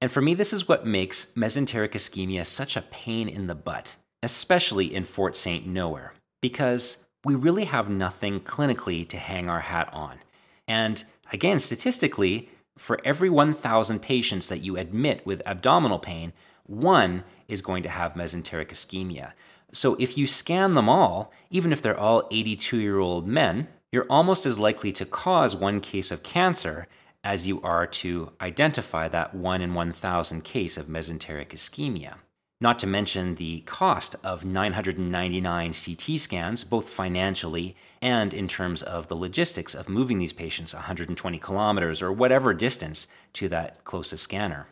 And 0.00 0.10
for 0.10 0.22
me, 0.22 0.34
this 0.34 0.52
is 0.52 0.68
what 0.68 0.86
makes 0.86 1.26
mesenteric 1.36 1.90
ischemia 1.90 2.46
such 2.46 2.76
a 2.76 2.82
pain 2.82 3.28
in 3.28 3.48
the 3.48 3.54
butt, 3.54 3.96
especially 4.22 4.94
in 4.94 5.04
Fort 5.04 5.36
St. 5.36 5.66
Nowhere, 5.66 6.14
because 6.40 6.98
we 7.24 7.34
really 7.34 7.64
have 7.64 7.88
nothing 7.90 8.40
clinically 8.40 9.06
to 9.08 9.16
hang 9.16 9.48
our 9.48 9.60
hat 9.60 9.88
on. 9.92 10.18
And 10.66 11.04
Again, 11.32 11.58
statistically, 11.58 12.48
for 12.76 12.98
every 13.04 13.30
1,000 13.30 14.00
patients 14.00 14.48
that 14.48 14.60
you 14.60 14.76
admit 14.76 15.24
with 15.24 15.42
abdominal 15.46 15.98
pain, 15.98 16.32
one 16.64 17.24
is 17.48 17.62
going 17.62 17.82
to 17.82 17.88
have 17.88 18.14
mesenteric 18.14 18.68
ischemia. 18.68 19.32
So 19.72 19.96
if 19.98 20.16
you 20.16 20.26
scan 20.26 20.74
them 20.74 20.88
all, 20.88 21.32
even 21.50 21.72
if 21.72 21.82
they're 21.82 21.98
all 21.98 22.28
82 22.30 22.78
year 22.78 22.98
old 22.98 23.26
men, 23.26 23.68
you're 23.90 24.06
almost 24.08 24.46
as 24.46 24.58
likely 24.58 24.92
to 24.92 25.04
cause 25.04 25.56
one 25.56 25.80
case 25.80 26.10
of 26.10 26.22
cancer 26.22 26.86
as 27.22 27.46
you 27.46 27.60
are 27.62 27.86
to 27.86 28.32
identify 28.40 29.08
that 29.08 29.34
1 29.34 29.60
in 29.60 29.74
1,000 29.74 30.44
case 30.44 30.76
of 30.76 30.86
mesenteric 30.86 31.48
ischemia 31.48 32.14
not 32.60 32.78
to 32.78 32.86
mention 32.86 33.34
the 33.34 33.60
cost 33.60 34.16
of 34.22 34.44
999 34.44 35.72
CT 35.72 36.18
scans, 36.20 36.64
both 36.64 36.88
financially 36.88 37.76
and 38.00 38.32
in 38.32 38.48
terms 38.48 38.82
of 38.82 39.08
the 39.08 39.16
logistics 39.16 39.74
of 39.74 39.88
moving 39.88 40.18
these 40.18 40.32
patients 40.32 40.74
120 40.74 41.38
kilometers 41.38 42.00
or 42.00 42.12
whatever 42.12 42.54
distance 42.54 43.06
to 43.32 43.48
that 43.48 43.84
closest 43.84 44.24
scanner. 44.24 44.66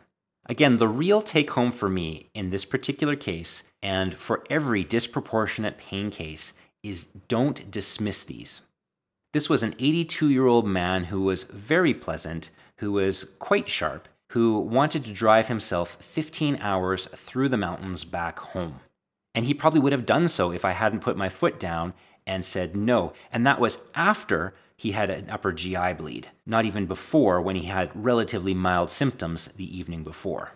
Again, 0.45 0.77
the 0.77 0.87
real 0.87 1.21
take 1.21 1.51
home 1.51 1.71
for 1.71 1.89
me 1.89 2.29
in 2.33 2.49
this 2.49 2.65
particular 2.65 3.15
case 3.15 3.63
and 3.81 4.13
for 4.13 4.43
every 4.49 4.83
disproportionate 4.83 5.77
pain 5.77 6.11
case 6.11 6.53
is 6.81 7.05
don't 7.05 7.71
dismiss 7.71 8.23
these. 8.23 8.61
This 9.31 9.49
was 9.49 9.63
an 9.63 9.73
82 9.79 10.29
year 10.29 10.45
old 10.45 10.67
man 10.67 11.05
who 11.05 11.21
was 11.21 11.45
very 11.45 11.93
pleasant, 11.93 12.49
who 12.77 12.91
was 12.91 13.23
quite 13.39 13.69
sharp, 13.69 14.07
who 14.33 14.59
wanted 14.59 15.05
to 15.05 15.13
drive 15.13 15.47
himself 15.47 15.95
15 16.01 16.57
hours 16.59 17.05
through 17.15 17.47
the 17.47 17.55
mountains 17.55 18.03
back 18.03 18.39
home. 18.39 18.79
And 19.35 19.45
he 19.45 19.53
probably 19.53 19.79
would 19.79 19.91
have 19.91 20.07
done 20.07 20.27
so 20.27 20.51
if 20.51 20.65
I 20.65 20.71
hadn't 20.71 21.01
put 21.01 21.15
my 21.15 21.29
foot 21.29 21.59
down 21.59 21.93
and 22.25 22.43
said 22.43 22.75
no. 22.75 23.13
And 23.31 23.45
that 23.45 23.59
was 23.59 23.83
after 23.93 24.55
he 24.75 24.93
had 24.93 25.11
an 25.11 25.29
upper 25.29 25.51
GI 25.53 25.93
bleed, 25.93 26.29
not 26.47 26.65
even 26.65 26.87
before 26.87 27.39
when 27.41 27.55
he 27.55 27.67
had 27.67 27.91
relatively 27.93 28.55
mild 28.55 28.89
symptoms 28.89 29.49
the 29.55 29.77
evening 29.77 30.03
before. 30.03 30.53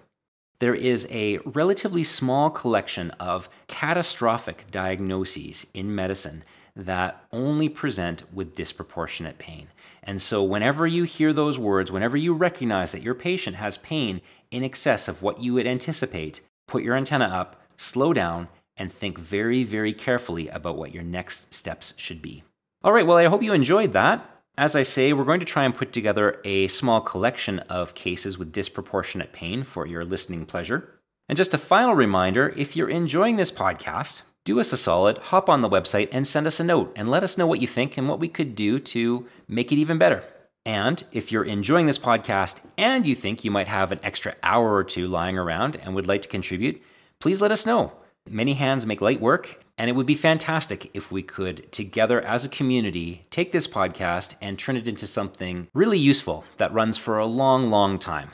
There 0.58 0.74
is 0.74 1.08
a 1.12 1.38
relatively 1.46 2.04
small 2.04 2.50
collection 2.50 3.12
of 3.12 3.48
catastrophic 3.68 4.72
diagnoses 4.72 5.68
in 5.76 5.94
medicine 5.94 6.44
that 6.78 7.26
only 7.34 7.68
present 7.68 8.24
with 8.32 8.56
disproportionate 8.56 9.40
pain. 9.40 9.68
And 10.04 10.22
so, 10.22 10.44
whenever 10.44 10.86
you 10.86 11.04
hear 11.04 11.34
those 11.34 11.60
words, 11.60 11.92
whenever 11.92 12.16
you 12.16 12.34
recognize 12.34 12.92
that 12.92 13.02
your 13.02 13.16
patient 13.16 13.58
has 13.58 13.78
pain 13.78 14.22
in 14.52 14.64
excess 14.64 15.08
of 15.08 15.22
what 15.22 15.42
you 15.42 15.56
would 15.56 15.68
anticipate, 15.68 16.40
put 16.68 16.84
your 16.84 16.96
antenna 16.96 17.26
up, 17.26 17.62
slow 17.76 18.14
down 18.14 18.48
and 18.78 18.94
think 18.94 19.18
very, 19.18 19.64
very 19.64 19.92
carefully 19.92 20.48
about 20.50 20.78
what 20.78 20.94
your 20.94 21.04
next 21.04 21.54
steps 21.54 21.94
should 21.98 22.22
be. 22.22 22.44
All 22.84 22.94
right, 22.94 23.06
well, 23.06 23.18
I 23.18 23.26
hope 23.26 23.42
you 23.42 23.54
enjoyed 23.54 23.94
that. 23.94 24.30
As 24.56 24.76
I 24.76 24.84
say, 24.84 25.14
we're 25.14 25.24
going 25.24 25.40
to 25.40 25.46
try 25.46 25.66
and 25.66 25.74
put 25.74 25.92
together 25.92 26.40
a 26.46 26.68
small 26.68 27.02
collection 27.02 27.60
of 27.60 27.96
cases 27.96 28.38
with 28.38 28.52
disproportionate 28.52 29.32
pain 29.32 29.64
for 29.64 29.86
your 29.86 30.06
listening 30.06 30.46
pleasure. 30.46 31.00
And 31.28 31.38
just 31.38 31.54
a 31.54 31.60
final 31.60 31.94
reminder 31.94 32.54
if 32.56 32.76
you're 32.76 32.90
enjoying 32.90 33.36
this 33.36 33.52
podcast, 33.52 34.22
do 34.48 34.62
us 34.62 34.72
a 34.72 34.78
solid, 34.78 35.18
hop 35.18 35.50
on 35.50 35.62
the 35.62 35.70
website 35.70 36.08
and 36.14 36.26
send 36.26 36.48
us 36.48 36.58
a 36.58 36.64
note 36.64 36.94
and 36.96 37.10
let 37.10 37.22
us 37.22 37.38
know 37.38 37.46
what 37.46 37.60
you 37.60 37.68
think 37.68 37.98
and 37.98 38.08
what 38.08 38.22
we 38.22 38.30
could 38.30 38.56
do 38.56 38.80
to 38.80 39.28
make 39.46 39.74
it 39.74 39.78
even 39.78 39.98
better. 39.98 40.24
And 40.66 41.04
if 41.12 41.34
you're 41.34 41.44
enjoying 41.44 41.86
this 41.86 42.00
podcast 42.00 42.62
and 42.78 43.06
you 43.06 43.14
think 43.14 43.44
you 43.44 43.52
might 43.52 43.68
have 43.68 43.92
an 43.92 44.00
extra 44.04 44.36
hour 44.42 44.74
or 44.74 44.86
two 44.86 45.06
lying 45.06 45.38
around 45.38 45.76
and 45.76 45.94
would 45.94 46.08
like 46.08 46.22
to 46.22 46.30
contribute, 46.30 46.82
please 47.20 47.42
let 47.42 47.52
us 47.52 47.66
know. 47.66 47.92
Many 48.30 48.54
hands 48.54 48.86
make 48.86 49.02
light 49.02 49.20
work, 49.20 49.66
and 49.78 49.90
it 49.90 49.98
would 49.98 50.06
be 50.06 50.16
fantastic 50.16 50.92
if 50.94 51.12
we 51.12 51.24
could, 51.24 51.70
together 51.74 52.22
as 52.22 52.46
a 52.46 52.50
community, 52.50 53.26
take 53.30 53.52
this 53.52 53.68
podcast 53.68 54.36
and 54.42 54.58
turn 54.58 54.78
it 54.78 54.88
into 54.88 55.08
something 55.08 55.68
really 55.74 56.00
useful 56.00 56.46
that 56.56 56.74
runs 56.74 56.98
for 56.98 57.18
a 57.18 57.26
long, 57.26 57.70
long 57.70 58.00
time. 58.00 58.32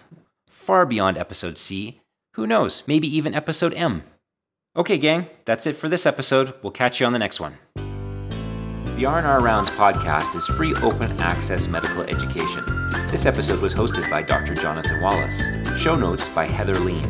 Far 0.47 0.85
beyond 0.85 1.17
episode 1.17 1.57
C. 1.57 2.01
Who 2.33 2.45
knows? 2.45 2.83
Maybe 2.85 3.07
even 3.07 3.33
episode 3.33 3.73
M. 3.73 4.03
Okay, 4.75 4.97
gang, 4.97 5.27
that's 5.45 5.67
it 5.67 5.75
for 5.75 5.87
this 5.87 6.07
episode. 6.07 6.55
We'll 6.63 6.71
catch 6.71 6.99
you 6.99 7.05
on 7.05 7.13
the 7.13 7.19
next 7.19 7.39
one. 7.39 7.59
The 8.95 9.05
R&R 9.05 9.39
Rounds 9.39 9.69
podcast 9.69 10.35
is 10.35 10.47
free 10.47 10.73
open 10.81 11.11
access 11.21 11.67
medical 11.67 12.01
education. 12.01 12.63
This 13.07 13.27
episode 13.27 13.61
was 13.61 13.75
hosted 13.75 14.09
by 14.09 14.23
Dr. 14.23 14.55
Jonathan 14.55 14.99
Wallace. 14.99 15.39
Show 15.79 15.95
notes 15.95 16.27
by 16.29 16.47
Heather 16.47 16.79
Lean. 16.79 17.05